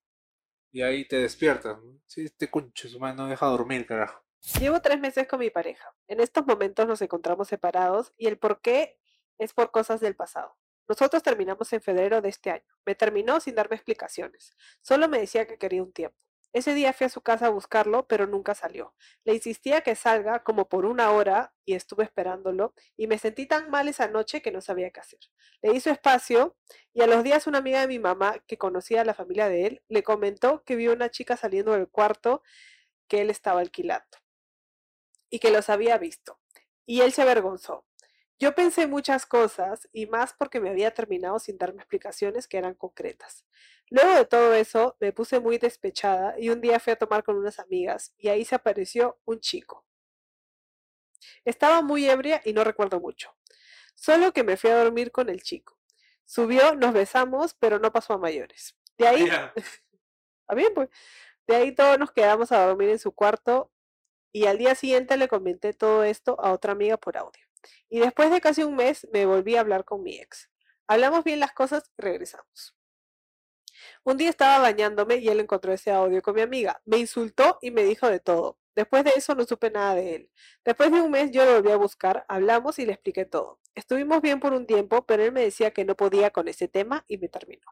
Y 0.72 0.82
ahí 0.82 1.08
te 1.08 1.18
despiertas, 1.18 1.82
¿no? 1.84 2.00
Sí, 2.08 2.26
este 2.26 2.50
concho, 2.52 2.90
su 2.90 3.00
madre 3.00 3.16
no 3.18 3.28
deja 3.28 3.46
dormir, 3.48 3.86
carajo. 3.88 4.24
Llevo 4.60 4.82
tres 4.82 5.00
meses 5.00 5.28
con 5.28 5.40
mi 5.40 5.50
pareja. 5.50 5.94
En 6.08 6.20
estos 6.20 6.46
momentos 6.46 6.88
nos 6.88 7.02
encontramos 7.02 7.48
separados 7.48 8.14
y 8.18 8.28
el 8.28 8.38
por 8.40 8.62
qué 8.62 9.00
es 9.38 9.54
por 9.54 9.72
cosas 9.72 10.00
del 10.00 10.16
pasado. 10.16 10.58
Nosotros 10.88 11.22
terminamos 11.24 11.72
en 11.74 11.82
febrero 11.82 12.22
de 12.22 12.30
este 12.30 12.52
año. 12.52 12.66
Me 12.86 12.96
terminó 12.96 13.40
sin 13.40 13.56
darme 13.56 13.76
explicaciones. 13.76 14.52
Solo 14.82 15.08
me 15.08 15.20
decía 15.20 15.46
que 15.46 15.58
quería 15.58 15.84
un 15.84 15.92
tiempo. 15.92 16.18
Ese 16.54 16.74
día 16.74 16.94
fui 16.94 17.06
a 17.06 17.10
su 17.10 17.22
casa 17.22 17.48
a 17.48 17.50
buscarlo, 17.50 18.08
pero 18.08 18.26
nunca 18.26 18.56
salió. 18.56 18.96
Le 19.26 19.34
insistía 19.34 19.82
que 19.82 19.96
salga 19.96 20.44
como 20.44 20.70
por 20.70 20.86
una 20.86 21.12
hora 21.12 21.54
y 21.66 21.74
estuve 21.76 22.04
esperándolo 22.04 22.74
y 22.96 23.08
me 23.08 23.20
sentí 23.20 23.46
tan 23.46 23.70
mal 23.70 23.88
esa 23.88 24.08
noche 24.08 24.42
que 24.42 24.52
no 24.52 24.62
sabía 24.62 24.90
qué 24.92 25.00
hacer. 25.02 25.20
Le 25.62 25.74
hizo 25.76 25.92
espacio 25.92 26.58
y 26.94 27.02
a 27.02 27.08
los 27.08 27.24
días 27.24 27.48
una 27.48 27.60
amiga 27.60 27.82
de 27.82 27.88
mi 27.88 28.00
mamá 28.00 28.44
que 28.48 28.58
conocía 28.58 29.02
a 29.02 29.06
la 29.06 29.14
familia 29.14 29.50
de 29.50 29.68
él 29.68 29.84
le 29.88 30.04
comentó 30.04 30.64
que 30.64 30.76
vio 30.76 30.94
una 30.94 31.12
chica 31.12 31.38
saliendo 31.38 31.74
del 31.74 31.90
cuarto 31.90 32.42
que 33.08 33.22
él 33.22 33.30
estaba 33.30 33.60
alquilando 33.60 34.18
y 35.30 35.40
que 35.40 35.52
los 35.52 35.70
había 35.70 35.98
visto. 35.98 36.40
Y 36.86 37.02
él 37.02 37.12
se 37.12 37.22
avergonzó. 37.22 37.87
Yo 38.40 38.54
pensé 38.54 38.86
muchas 38.86 39.26
cosas 39.26 39.90
y 39.92 40.06
más 40.06 40.34
porque 40.34 40.60
me 40.60 40.70
había 40.70 40.94
terminado 40.94 41.40
sin 41.40 41.58
darme 41.58 41.82
explicaciones 41.82 42.48
que 42.48 42.58
eran 42.58 42.76
concretas. 42.76 43.46
Luego 43.90 44.14
de 44.16 44.26
todo 44.26 44.54
eso, 44.54 44.96
me 45.00 45.12
puse 45.12 45.40
muy 45.40 45.58
despechada 45.58 46.36
y 46.40 46.50
un 46.50 46.62
día 46.62 46.80
fui 46.80 46.94
a 46.94 46.98
tomar 46.98 47.24
con 47.24 47.36
unas 47.36 47.60
amigas 47.60 48.14
y 48.18 48.28
ahí 48.28 48.46
se 48.46 48.56
apareció 48.56 49.20
un 49.26 49.40
chico. 49.40 49.86
Estaba 51.46 51.82
muy 51.82 52.08
ebria 52.08 52.42
y 52.46 52.54
no 52.54 52.64
recuerdo 52.64 53.00
mucho. 53.00 53.36
Solo 53.96 54.32
que 54.34 54.44
me 54.44 54.58
fui 54.58 54.70
a 54.70 54.84
dormir 54.84 55.12
con 55.12 55.30
el 55.30 55.42
chico. 55.42 55.80
Subió, 56.26 56.76
nos 56.76 56.94
besamos, 56.94 57.56
pero 57.56 57.80
no 57.80 57.92
pasó 57.92 58.14
a 58.14 58.18
mayores. 58.18 58.76
De 58.98 59.08
ahí, 59.08 59.24
¿Está 60.42 60.56
bien, 60.56 60.74
pues? 60.76 60.90
De 61.48 61.56
ahí 61.56 61.74
todos 61.74 61.98
nos 61.98 62.12
quedamos 62.12 62.52
a 62.52 62.68
dormir 62.68 62.90
en 62.90 63.00
su 63.00 63.14
cuarto 63.14 63.72
y 64.32 64.46
al 64.46 64.58
día 64.58 64.76
siguiente 64.76 65.18
le 65.18 65.28
comenté 65.28 65.74
todo 65.74 66.04
esto 66.04 66.40
a 66.40 66.52
otra 66.52 66.74
amiga 66.74 66.98
por 66.98 67.18
audio. 67.18 67.47
Y 67.90 68.00
después 68.00 68.32
de 68.32 68.42
casi 68.42 68.64
un 68.64 68.76
mes 68.76 69.08
me 69.12 69.26
volví 69.26 69.56
a 69.56 69.62
hablar 69.62 69.86
con 69.86 70.04
mi 70.04 70.18
ex. 70.18 70.50
Hablamos 70.88 71.24
bien 71.24 71.40
las 71.40 71.54
cosas 71.54 71.92
y 71.98 72.02
regresamos. 72.02 72.76
Un 74.04 74.18
día 74.18 74.30
estaba 74.30 74.60
bañándome 74.60 75.18
y 75.18 75.28
él 75.28 75.40
encontró 75.40 75.74
ese 75.74 75.92
audio 75.92 76.22
con 76.22 76.36
mi 76.36 76.42
amiga. 76.42 76.82
Me 76.86 76.98
insultó 76.98 77.60
y 77.62 77.72
me 77.72 77.84
dijo 77.84 78.10
de 78.10 78.20
todo. 78.20 78.58
Después 78.76 79.04
de 79.04 79.12
eso 79.16 79.36
no 79.36 79.44
supe 79.44 79.72
nada 79.72 79.96
de 79.96 80.16
él. 80.16 80.32
Después 80.64 80.92
de 80.92 81.02
un 81.02 81.12
mes 81.12 81.32
yo 81.32 81.46
lo 81.46 81.56
volví 81.56 81.72
a 81.72 81.78
buscar, 81.78 82.26
hablamos 82.28 82.80
y 82.80 82.86
le 82.86 82.94
expliqué 82.94 83.26
todo. 83.26 83.60
Estuvimos 83.76 84.22
bien 84.22 84.40
por 84.40 84.54
un 84.54 84.68
tiempo, 84.68 85.06
pero 85.06 85.24
él 85.24 85.32
me 85.32 85.42
decía 85.42 85.72
que 85.72 85.84
no 85.84 85.96
podía 85.96 86.32
con 86.32 86.48
ese 86.48 86.68
tema 86.68 87.04
y 87.08 87.18
me 87.18 87.28
terminó. 87.28 87.66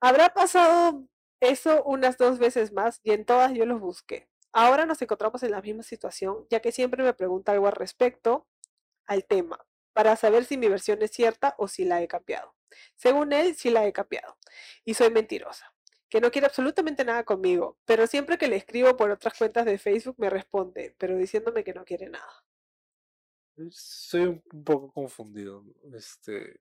Habrá 0.00 0.34
pasado 0.34 1.04
eso 1.40 1.82
unas 1.84 2.18
dos 2.18 2.38
veces 2.38 2.72
más 2.72 3.00
y 3.02 3.12
en 3.12 3.24
todas 3.24 3.52
yo 3.52 3.64
los 3.64 3.80
busqué. 3.80 4.28
Ahora 4.52 4.86
nos 4.86 5.00
encontramos 5.02 5.42
en 5.44 5.52
la 5.52 5.62
misma 5.62 5.84
situación, 5.84 6.46
ya 6.50 6.60
que 6.60 6.72
siempre 6.72 7.04
me 7.04 7.14
pregunta 7.14 7.52
algo 7.52 7.66
al 7.66 7.72
respecto 7.72 8.48
al 9.10 9.24
tema, 9.24 9.58
para 9.92 10.14
saber 10.16 10.44
si 10.44 10.56
mi 10.56 10.68
versión 10.68 11.02
es 11.02 11.10
cierta 11.10 11.54
o 11.58 11.66
si 11.68 11.84
la 11.84 12.00
he 12.02 12.08
cambiado. 12.08 12.54
Según 12.94 13.32
él, 13.32 13.56
sí 13.56 13.70
la 13.70 13.84
he 13.86 13.92
cambiado. 13.92 14.36
Y 14.84 14.94
soy 14.94 15.10
mentirosa, 15.10 15.74
que 16.08 16.20
no 16.20 16.30
quiere 16.30 16.46
absolutamente 16.46 17.04
nada 17.04 17.24
conmigo, 17.24 17.76
pero 17.84 18.06
siempre 18.06 18.38
que 18.38 18.46
le 18.48 18.56
escribo 18.56 18.96
por 18.96 19.10
otras 19.10 19.36
cuentas 19.36 19.64
de 19.66 19.78
Facebook 19.78 20.14
me 20.18 20.30
responde, 20.30 20.94
pero 20.96 21.16
diciéndome 21.16 21.64
que 21.64 21.74
no 21.74 21.84
quiere 21.84 22.08
nada. 22.08 22.44
Soy 23.70 24.22
un 24.22 24.42
poco 24.64 24.90
confundido. 24.92 25.64
Este. 25.92 26.60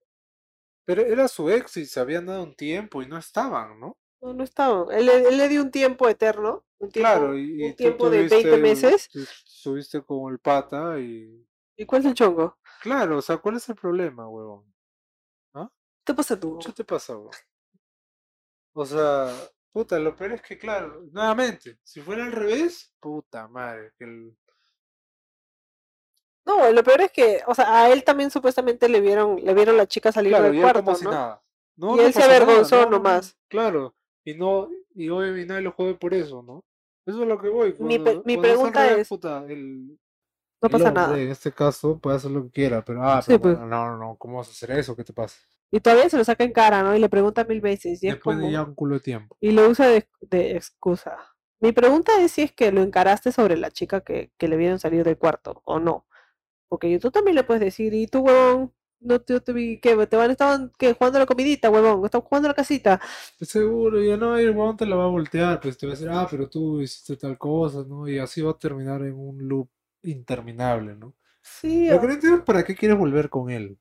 Pero 0.85 1.01
era 1.03 1.27
su 1.27 1.49
ex 1.49 1.77
y 1.77 1.85
se 1.85 1.99
habían 1.99 2.25
dado 2.25 2.43
un 2.43 2.55
tiempo 2.55 3.01
y 3.01 3.07
no 3.07 3.17
estaban, 3.17 3.79
¿no? 3.79 3.95
No, 4.21 4.33
no 4.33 4.43
estaba. 4.43 4.93
Él, 4.97 5.05
le- 5.05 5.29
él 5.29 5.37
le 5.37 5.47
dio 5.47 5.61
un 5.61 5.71
tiempo 5.71 6.09
eterno, 6.09 6.65
un 6.79 6.89
tiempo, 6.91 7.09
Claro, 7.09 7.37
y, 7.37 7.61
y 7.61 7.63
un 7.65 7.71
tú 7.71 7.75
tiempo 7.77 8.09
de 8.09 8.17
20 8.27 8.35
tuviste- 8.35 8.57
meses. 8.61 9.09
tú 9.09 9.19
Estuviste 9.21 10.01
con 10.01 10.33
el 10.33 10.39
pata 10.39 10.99
y. 10.99 11.45
¿Y 11.79 11.85
cuál 11.85 12.01
es 12.01 12.07
el 12.07 12.13
chongo? 12.13 12.57
Claro, 12.81 13.17
o 13.17 13.21
sea, 13.21 13.37
¿cuál 13.37 13.55
es 13.55 13.69
el 13.69 13.75
problema, 13.75 14.27
huevón? 14.27 14.65
¿Qué 16.05 16.13
pasa 16.13 16.37
tú? 16.39 16.59
¿Qué 16.65 16.71
te 16.73 16.83
pasa, 16.83 17.13
huevón? 17.15 17.31
O 18.73 18.85
sea, 18.85 19.31
puta, 19.71 19.97
lo 19.99 20.15
peor 20.15 20.33
es 20.33 20.41
que, 20.41 20.57
claro, 20.57 21.03
nuevamente, 21.11 21.77
si 21.83 22.01
fuera 22.01 22.25
al 22.25 22.31
revés, 22.33 22.93
puta 22.99 23.47
madre, 23.47 23.93
que 23.97 24.03
el. 24.05 24.37
No, 26.45 26.71
lo 26.71 26.83
peor 26.83 27.01
es 27.01 27.11
que, 27.11 27.41
o 27.47 27.53
sea, 27.55 27.83
a 27.83 27.91
él 27.91 28.03
también 28.03 28.31
supuestamente 28.31 28.89
le 28.89 28.99
vieron, 29.01 29.37
le 29.37 29.53
vieron 29.53 29.77
la 29.77 29.87
chica 29.87 30.11
salir 30.11 30.31
Claro, 30.33 30.45
del 30.45 30.55
y 30.55 30.57
él 30.57 30.63
cuarto, 30.63 30.95
si 30.95 31.05
¿no? 31.05 31.11
nada. 31.11 31.43
No, 31.77 31.93
Y 31.93 31.97
no 31.97 32.03
él 32.03 32.13
se 32.13 32.19
nada, 32.19 32.33
avergonzó 32.35 32.75
no, 32.77 32.81
no, 32.85 32.89
no, 32.89 32.97
nomás. 32.97 33.37
Claro, 33.47 33.95
y 34.25 34.33
no, 34.33 34.69
y 34.95 35.09
obviamente 35.09 35.45
nadie 35.45 35.61
lo 35.61 35.71
jode 35.73 35.93
por 35.93 36.13
eso, 36.13 36.41
¿no? 36.41 36.65
Eso 37.05 37.21
es 37.21 37.27
lo 37.27 37.39
que 37.39 37.49
voy. 37.49 37.75
Mi 37.79 37.99
cuando- 37.99 38.03
pe- 38.03 38.21
mi 38.25 38.33
al 38.35 38.41
pregunta 38.41 38.81
revés, 38.87 39.01
es- 39.01 39.07
puta, 39.09 39.45
el, 39.47 39.97
No 40.61 40.69
pasa 40.69 40.91
nada. 40.91 41.19
En 41.19 41.29
este 41.29 41.51
caso 41.51 41.99
puede 41.99 42.17
hacer 42.17 42.31
lo 42.31 42.43
que 42.43 42.51
quiera, 42.51 42.83
pero 42.83 43.03
ah, 43.03 43.21
Sí, 43.21 43.37
pero 43.37 43.39
pues. 43.39 43.59
no, 43.59 43.67
no, 43.67 43.97
no, 43.97 44.15
¿cómo 44.17 44.37
vas 44.37 44.47
a 44.49 44.51
hacer 44.51 44.71
eso? 44.71 44.95
¿Qué 44.95 45.03
te 45.03 45.13
pasa? 45.13 45.37
Y 45.71 45.79
todavía 45.79 46.09
se 46.09 46.17
lo 46.17 46.23
saca 46.23 46.43
en 46.43 46.51
cara, 46.51 46.81
¿no? 46.83 46.95
Y 46.95 46.99
le 46.99 47.09
pregunta 47.09 47.43
mil 47.43 47.61
veces. 47.61 48.03
Y 48.03 48.07
es 48.07 48.15
Después 48.15 48.37
de 48.37 48.43
como... 48.43 48.53
ya 48.53 48.63
un 48.63 48.75
culo 48.75 48.95
de 48.95 49.01
tiempo. 49.01 49.37
Y 49.39 49.51
lo 49.51 49.69
usa 49.69 49.87
de, 49.87 50.07
de 50.21 50.55
excusa. 50.55 51.17
Mi 51.61 51.71
pregunta 51.71 52.21
es 52.21 52.31
si 52.31 52.41
es 52.43 52.51
que 52.53 52.71
lo 52.71 52.81
encaraste 52.81 53.31
sobre 53.31 53.57
la 53.57 53.69
chica 53.71 54.01
que, 54.01 54.31
que 54.37 54.47
le 54.47 54.57
vieron 54.57 54.79
salir 54.79 55.03
del 55.03 55.17
cuarto 55.17 55.61
o 55.65 55.79
no. 55.79 56.07
Porque 56.69 56.99
tú 56.99 57.11
también 57.11 57.35
le 57.35 57.43
puedes 57.43 57.61
decir, 57.61 57.93
y 57.93 58.07
tú, 58.07 58.21
huevón, 58.21 58.73
no 59.01 59.21
te, 59.21 59.39
te 59.41 59.53
vi, 59.53 59.79
que 59.79 60.07
te 60.07 60.17
van 60.17 60.31
estaban 60.31 60.71
que 60.77 60.93
jugando 60.93 61.19
la 61.19 61.25
comidita, 61.27 61.69
huevón, 61.69 62.05
están 62.05 62.21
jugando 62.21 62.49
la 62.49 62.55
casita. 62.55 63.01
Pues 63.37 63.49
seguro, 63.51 64.01
ya 64.03 64.17
no, 64.17 64.37
el 64.37 64.49
huevón 64.49 64.75
te 64.77 64.85
la 64.85 64.95
va 64.97 65.05
a 65.05 65.07
voltear, 65.07 65.59
pues 65.61 65.77
te 65.77 65.85
va 65.87 65.93
a 65.93 65.95
decir, 65.95 66.09
ah, 66.09 66.27
pero 66.29 66.49
tú 66.49 66.81
hiciste 66.81 67.15
tal 67.15 67.37
cosa, 67.37 67.83
¿no? 67.87 68.07
Y 68.07 68.19
así 68.19 68.41
va 68.41 68.51
a 68.51 68.57
terminar 68.57 69.01
en 69.03 69.13
un 69.15 69.47
loop 69.47 69.69
interminable, 70.03 70.95
¿no? 70.95 71.15
Sí, 71.41 71.89
Lo 71.89 71.99
que 71.99 72.07
no 72.07 72.13
entiendo 72.13 72.39
es 72.39 72.43
para 72.45 72.63
qué 72.63 72.75
quieres 72.75 72.97
volver 72.97 73.29
con 73.29 73.49
él. 73.49 73.79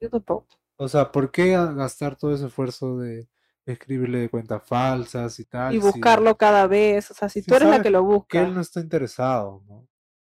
yo 0.00 0.10
tampoco. 0.10 0.48
O 0.76 0.88
sea, 0.88 1.12
¿por 1.12 1.30
qué 1.30 1.52
gastar 1.52 2.16
todo 2.16 2.34
ese 2.34 2.46
esfuerzo 2.46 2.98
de 2.98 3.28
escribirle 3.66 4.18
de 4.20 4.30
cuentas 4.30 4.62
falsas 4.66 5.38
y 5.38 5.44
tal? 5.44 5.74
Y 5.74 5.80
si 5.80 5.80
buscarlo 5.80 6.36
cada 6.36 6.66
vez, 6.66 7.10
o 7.10 7.14
sea, 7.14 7.28
si 7.28 7.42
si 7.42 7.46
tú 7.46 7.54
eres 7.54 7.68
la 7.68 7.80
que 7.80 7.90
lo 7.90 8.00
que 8.00 8.04
busca. 8.14 8.38
él 8.42 8.54
no 8.54 8.60
está 8.60 8.80
interesado, 8.80 9.62
¿no? 9.68 9.86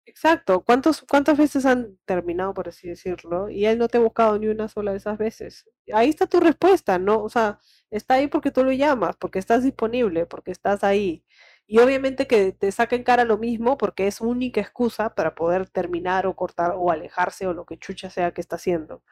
Exacto, 0.07 0.63
¿cuántos, 0.65 1.03
cuántas 1.09 1.39
veces 1.39 1.65
han 1.65 1.99
terminado, 2.05 2.53
por 2.53 2.69
así 2.69 2.89
decirlo? 2.89 3.49
Y 3.49 3.65
él 3.67 3.79
no 3.79 3.89
te 3.89 3.97
ha 3.99 4.01
buscado 4.01 4.39
ni 4.39 4.49
una 4.49 4.69
sola 4.69 4.91
de 4.93 4.99
esas 4.99 5.17
veces. 5.17 5.69
Ahí 5.93 6.11
está 6.11 6.27
tu 6.27 6.41
respuesta, 6.41 6.99
¿no? 6.99 7.23
O 7.23 7.29
sea, 7.31 7.59
está 7.91 8.15
ahí 8.15 8.29
porque 8.29 8.51
tú 8.51 8.63
lo 8.65 8.73
llamas, 8.73 9.17
porque 9.17 9.39
estás 9.39 9.63
disponible, 9.65 10.27
porque 10.27 10.51
estás 10.53 10.85
ahí. 10.85 11.25
Y 11.67 11.79
obviamente 11.81 12.27
que 12.27 12.53
te 12.53 12.73
saca 12.73 12.97
en 12.97 13.05
cara 13.05 13.25
lo 13.25 13.39
mismo 13.39 13.79
porque 13.79 14.07
es 14.07 14.21
única 14.21 14.61
excusa 14.61 15.15
para 15.15 15.35
poder 15.35 15.69
terminar 15.71 16.27
o 16.27 16.37
cortar 16.37 16.75
o 16.77 16.91
alejarse 16.91 17.47
o 17.47 17.55
lo 17.55 17.65
que 17.67 17.79
chucha 17.79 18.11
sea 18.11 18.33
que 18.33 18.41
está 18.43 18.57
haciendo. 18.57 19.03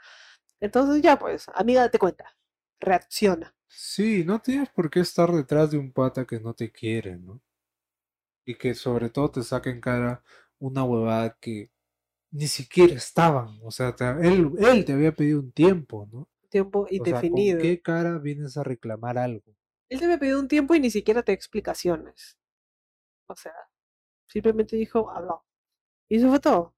Entonces 0.61 1.03
ya 1.03 1.19
pues, 1.19 1.47
amiga, 1.55 1.83
date 1.83 1.99
cuenta, 1.99 2.37
reacciona. 2.81 3.55
Sí, 3.67 4.23
no 4.25 4.41
tienes 4.41 4.69
por 4.71 4.89
qué 4.89 5.01
estar 5.01 5.33
detrás 5.33 5.73
de 5.73 5.77
un 5.77 5.91
pata 5.93 6.25
que 6.25 6.39
no 6.39 6.55
te 6.55 6.71
quiere, 6.71 7.17
¿no? 7.19 7.43
Y 8.45 8.55
que 8.57 8.75
sobre 8.75 9.11
todo 9.11 9.31
te 9.33 9.43
saca 9.43 9.69
en 9.71 9.81
cara 9.81 10.23
una 10.61 10.85
huevada 10.85 11.37
que 11.41 11.71
ni 12.33 12.49
siquiera 12.49 12.95
estaban. 12.95 13.59
O 13.65 13.71
sea, 13.73 13.97
te- 13.97 14.07
él, 14.29 14.53
él 14.59 14.85
te 14.87 14.93
había 14.95 15.15
pedido 15.15 15.41
un 15.41 15.53
tiempo, 15.53 16.09
¿no? 16.13 16.29
Tiempo 16.51 16.87
O 16.97 17.07
sea, 17.07 17.29
¿con 17.29 17.53
indefinido. 17.53 17.59
qué 17.59 17.83
cara 17.83 18.19
vienes 18.19 18.57
a 18.59 18.65
reclamar 18.65 19.19
algo? 19.19 19.57
Él 19.89 20.01
te 20.01 20.07
había 20.07 20.19
pedido 20.19 20.41
un 20.41 20.49
tiempo 20.49 20.75
y 20.75 20.81
ni 20.81 20.91
siquiera 20.91 21.23
te 21.23 21.31
explicaciones. 21.33 22.37
O 23.33 23.37
sea, 23.37 23.55
simplemente 24.29 24.77
dijo, 24.77 25.11
habló. 25.11 25.45
Y 26.09 26.19
eso 26.19 26.31
fue 26.31 26.41
todo. 26.41 26.75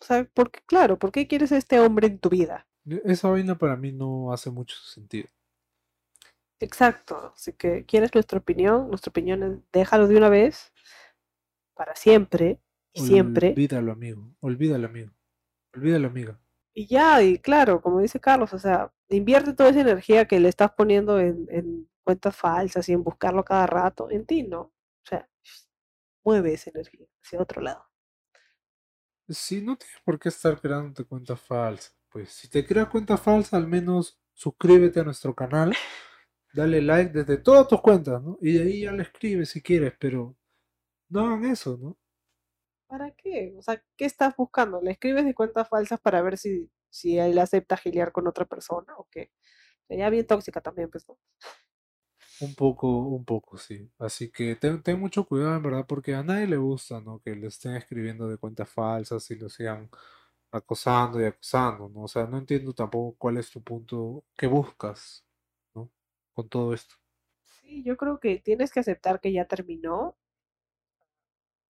O 0.00 0.04
sea, 0.04 0.28
porque, 0.34 0.60
claro, 0.66 0.98
¿por 0.98 1.10
qué 1.12 1.26
quieres 1.26 1.52
a 1.52 1.56
este 1.56 1.80
hombre 1.80 2.08
en 2.08 2.18
tu 2.18 2.28
vida? 2.28 2.66
E- 2.86 3.02
Esa 3.12 3.30
vaina 3.30 3.56
para 3.56 3.76
mí 3.76 3.90
no 3.92 4.32
hace 4.34 4.50
mucho 4.50 4.76
sentido. 4.76 5.28
Exacto. 6.60 7.32
Así 7.34 7.52
que, 7.54 7.84
¿quieres 7.86 8.14
nuestra 8.14 8.38
opinión? 8.38 8.88
Nuestra 8.88 9.10
opinión 9.10 9.42
es, 9.42 9.58
déjalo 9.72 10.06
de 10.08 10.16
una 10.16 10.28
vez, 10.28 10.72
para 11.74 11.94
siempre, 11.96 12.60
y 12.92 13.00
siempre. 13.00 13.48
Olvídalo, 13.52 13.92
amigo. 13.92 14.34
Olvídalo, 14.40 14.86
amigo. 14.86 15.12
Olvídalo, 15.74 16.08
amiga. 16.08 16.40
Y 16.74 16.86
ya, 16.86 17.22
y 17.22 17.38
claro, 17.38 17.80
como 17.80 18.00
dice 18.00 18.20
Carlos, 18.20 18.52
o 18.54 18.58
sea, 18.58 18.92
invierte 19.08 19.52
toda 19.54 19.70
esa 19.70 19.80
energía 19.80 20.26
que 20.26 20.40
le 20.40 20.48
estás 20.48 20.72
poniendo 20.72 21.18
en, 21.20 21.46
en 21.50 21.88
cuentas 22.04 22.36
falsas 22.36 22.88
y 22.88 22.92
en 22.92 23.02
buscarlo 23.02 23.44
cada 23.44 23.66
rato, 23.66 24.10
en 24.10 24.24
ti, 24.26 24.42
¿no? 24.44 24.72
O 26.24 26.32
sea, 26.32 26.42
mueve 26.42 26.54
esa 26.54 26.70
energía 26.70 27.06
hacia 27.22 27.40
otro 27.40 27.62
lado. 27.62 27.84
Sí, 29.28 29.62
no 29.62 29.76
tienes 29.76 30.00
por 30.04 30.18
qué 30.18 30.28
estar 30.28 30.60
creándote 30.60 31.04
cuenta 31.04 31.36
falsa. 31.36 31.92
Pues 32.10 32.30
si 32.32 32.48
te 32.48 32.66
creas 32.66 32.88
cuenta 32.88 33.16
falsa, 33.16 33.56
al 33.56 33.68
menos 33.68 34.20
suscríbete 34.34 35.00
a 35.00 35.04
nuestro 35.04 35.34
canal, 35.34 35.72
dale 36.52 36.82
like 36.82 37.12
desde 37.12 37.38
todas 37.38 37.68
tus 37.68 37.80
cuentas, 37.80 38.22
¿no? 38.22 38.38
Y 38.42 38.52
de 38.54 38.62
ahí 38.64 38.80
ya 38.82 38.92
le 38.92 39.02
escribes 39.04 39.50
si 39.50 39.62
quieres, 39.62 39.94
pero 39.98 40.36
no 41.10 41.20
hagan 41.26 41.44
eso, 41.46 41.78
¿no? 41.78 41.98
¿Para 42.88 43.12
qué? 43.12 43.54
O 43.58 43.62
sea, 43.62 43.82
¿qué 43.96 44.04
estás 44.04 44.36
buscando? 44.36 44.80
¿Le 44.82 44.92
escribes 44.92 45.24
de 45.24 45.34
cuentas 45.34 45.68
falsas 45.68 46.00
para 46.00 46.22
ver 46.22 46.38
si, 46.38 46.70
si 46.90 47.18
él 47.18 47.38
acepta 47.38 47.76
giliar 47.76 48.12
con 48.12 48.26
otra 48.26 48.46
persona 48.46 48.94
o 48.96 49.06
qué? 49.10 49.30
Ya 49.88 50.10
bien 50.10 50.26
tóxica 50.26 50.60
también, 50.60 50.90
pues, 50.90 51.08
¿no? 51.08 51.18
Un 52.40 52.54
poco, 52.54 52.88
un 52.88 53.24
poco, 53.24 53.58
sí. 53.58 53.90
Así 53.98 54.30
que 54.30 54.56
ten, 54.56 54.82
ten 54.82 54.98
mucho 54.98 55.26
cuidado, 55.26 55.56
en 55.56 55.62
verdad, 55.62 55.84
porque 55.86 56.14
a 56.14 56.22
nadie 56.22 56.46
le 56.46 56.56
gusta, 56.56 57.00
¿no? 57.00 57.20
Que 57.20 57.34
le 57.36 57.48
estén 57.48 57.74
escribiendo 57.76 58.28
de 58.28 58.38
cuentas 58.38 58.68
falsas 58.70 59.30
y 59.30 59.36
lo 59.36 59.50
sigan 59.50 59.90
acosando 60.50 61.20
y 61.20 61.24
acosando, 61.26 61.88
¿no? 61.90 62.02
O 62.04 62.08
sea, 62.08 62.26
no 62.26 62.38
entiendo 62.38 62.72
tampoco 62.74 63.16
cuál 63.18 63.36
es 63.38 63.50
tu 63.50 63.62
punto 63.62 64.24
que 64.36 64.46
buscas, 64.46 65.26
¿no? 65.74 65.90
Con 66.34 66.48
todo 66.48 66.72
esto. 66.74 66.94
Sí, 67.44 67.82
yo 67.84 67.98
creo 67.98 68.18
que 68.18 68.38
tienes 68.38 68.72
que 68.72 68.80
aceptar 68.80 69.20
que 69.20 69.30
ya 69.30 69.44
terminó, 69.44 70.16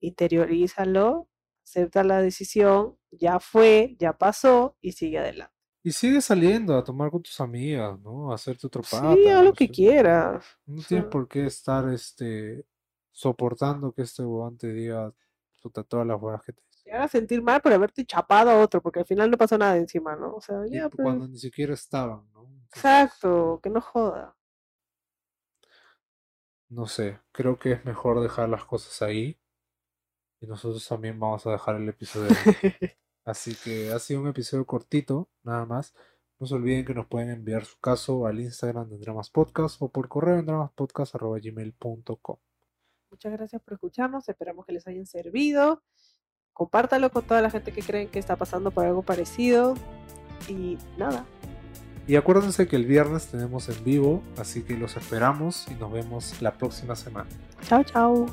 interiorízalo, 0.00 1.28
acepta 1.64 2.04
la 2.04 2.20
decisión, 2.20 2.98
ya 3.11 3.40
fue, 3.40 3.96
ya 3.98 4.12
pasó 4.18 4.76
y 4.83 4.92
sigue 4.92 5.18
adelante. 5.18 5.54
Y 5.83 5.93
sigue 5.93 6.21
saliendo 6.21 6.77
a 6.77 6.85
tomar 6.85 7.11
con 7.11 7.23
tus 7.23 7.40
amigas, 7.40 7.99
¿no? 8.01 8.33
A 8.33 8.35
hacerte 8.35 8.66
otro 8.66 8.83
Sí, 8.83 9.27
pata, 9.27 9.31
haz 9.31 9.45
lo 9.45 9.53
no 9.53 9.55
que 9.55 9.69
sé. 9.69 9.71
quieras. 9.71 10.45
No 10.66 10.85
tienes 10.85 11.07
por 11.07 11.29
qué 11.29 11.47
estar, 11.47 11.88
este, 11.90 12.66
soportando 13.12 13.93
que 13.93 14.03
este 14.03 14.23
huevón 14.25 14.59
te 14.59 14.73
diga, 14.73 15.14
puta, 15.62 15.85
todas 15.85 16.07
las 16.07 16.21
huevas 16.23 16.43
que 16.45 16.53
te 16.55 16.62
dice. 16.71 16.85
te 16.85 16.93
haga 16.93 17.09
sentir 17.09 17.40
mal 17.43 17.61
por 17.62 17.73
haberte 17.73 18.05
chapado 18.05 18.51
a 18.51 18.59
otro, 18.61 18.83
porque 18.83 19.01
al 19.01 19.07
final 19.07 19.31
no 19.31 19.38
pasó 19.38 19.57
nada 19.59 19.77
encima, 19.77 20.14
¿no? 20.16 20.35
O 20.35 20.40
sea, 20.40 20.66
Y 20.71 20.81
ya, 20.81 20.88
pu- 20.88 20.99
pues, 20.99 20.99
cuando 20.99 21.29
ni 21.29 21.37
siquiera 21.38 21.75
estaban, 21.75 22.29
¿no? 22.33 22.51
Entonces, 22.64 23.12
exacto, 23.14 23.61
que 23.62 23.71
no 23.71 23.81
joda. 23.83 24.35
no 26.71 26.87
sé, 26.87 27.21
creo 27.33 27.59
que 27.59 27.73
es 27.73 27.85
mejor 27.85 28.21
dejar 28.23 28.49
las 28.49 28.64
cosas 28.64 29.03
ahí. 29.03 29.38
Y 30.43 30.47
nosotros 30.47 30.87
también 30.87 31.19
vamos 31.19 31.47
a 31.47 31.53
dejar 31.53 31.77
el 31.77 31.88
episodio. 31.88 32.51
Así 33.31 33.55
que 33.55 33.93
ha 33.93 33.99
sido 34.01 34.21
un 34.21 34.29
episodio 34.29 34.66
cortito, 34.66 35.31
nada 35.45 35.64
más. 35.64 35.95
No 36.40 36.47
se 36.47 36.55
olviden 36.55 36.85
que 36.85 36.95
nos 36.95 37.07
pueden 37.07 37.31
enviar 37.31 37.64
su 37.64 37.79
caso 37.79 38.27
al 38.27 38.40
Instagram 38.40 38.88
de 38.88 38.99
Dramas 38.99 39.31
Podcast 39.31 39.81
o 39.81 39.88
por 39.88 40.09
correo 40.09 40.38
en 40.40 40.47
dramaspodcast.gmail.com. 40.47 42.37
Muchas 43.11 43.33
gracias 43.33 43.62
por 43.62 43.75
escucharnos, 43.75 44.29
esperamos 44.29 44.66
que 44.66 44.73
les 44.73 44.87
hayan 44.87 45.07
servido. 45.07 45.83
Compártalo 46.53 47.11
con 47.11 47.25
toda 47.25 47.40
la 47.40 47.51
gente 47.51 47.73
que 47.73 47.83
creen 47.83 48.09
que 48.09 48.19
está 48.19 48.35
pasando 48.37 48.73
por 48.73 48.85
algo 48.85 49.03
parecido. 49.03 49.75
Y 50.49 50.77
nada, 50.97 51.25
Y 52.09 52.16
acuérdense 52.16 52.66
que 52.66 52.75
el 52.75 52.87
viernes 52.87 53.29
tenemos 53.29 53.69
en 53.69 53.85
vivo, 53.85 54.23
así 54.38 54.64
que 54.64 54.77
los 54.77 54.97
esperamos 54.97 55.69
y 55.71 55.75
nos 55.75 55.93
vemos 55.93 56.43
la 56.43 56.57
próxima 56.59 56.97
semana. 56.97 57.29
Chao, 57.62 57.85
chao. 57.85 58.27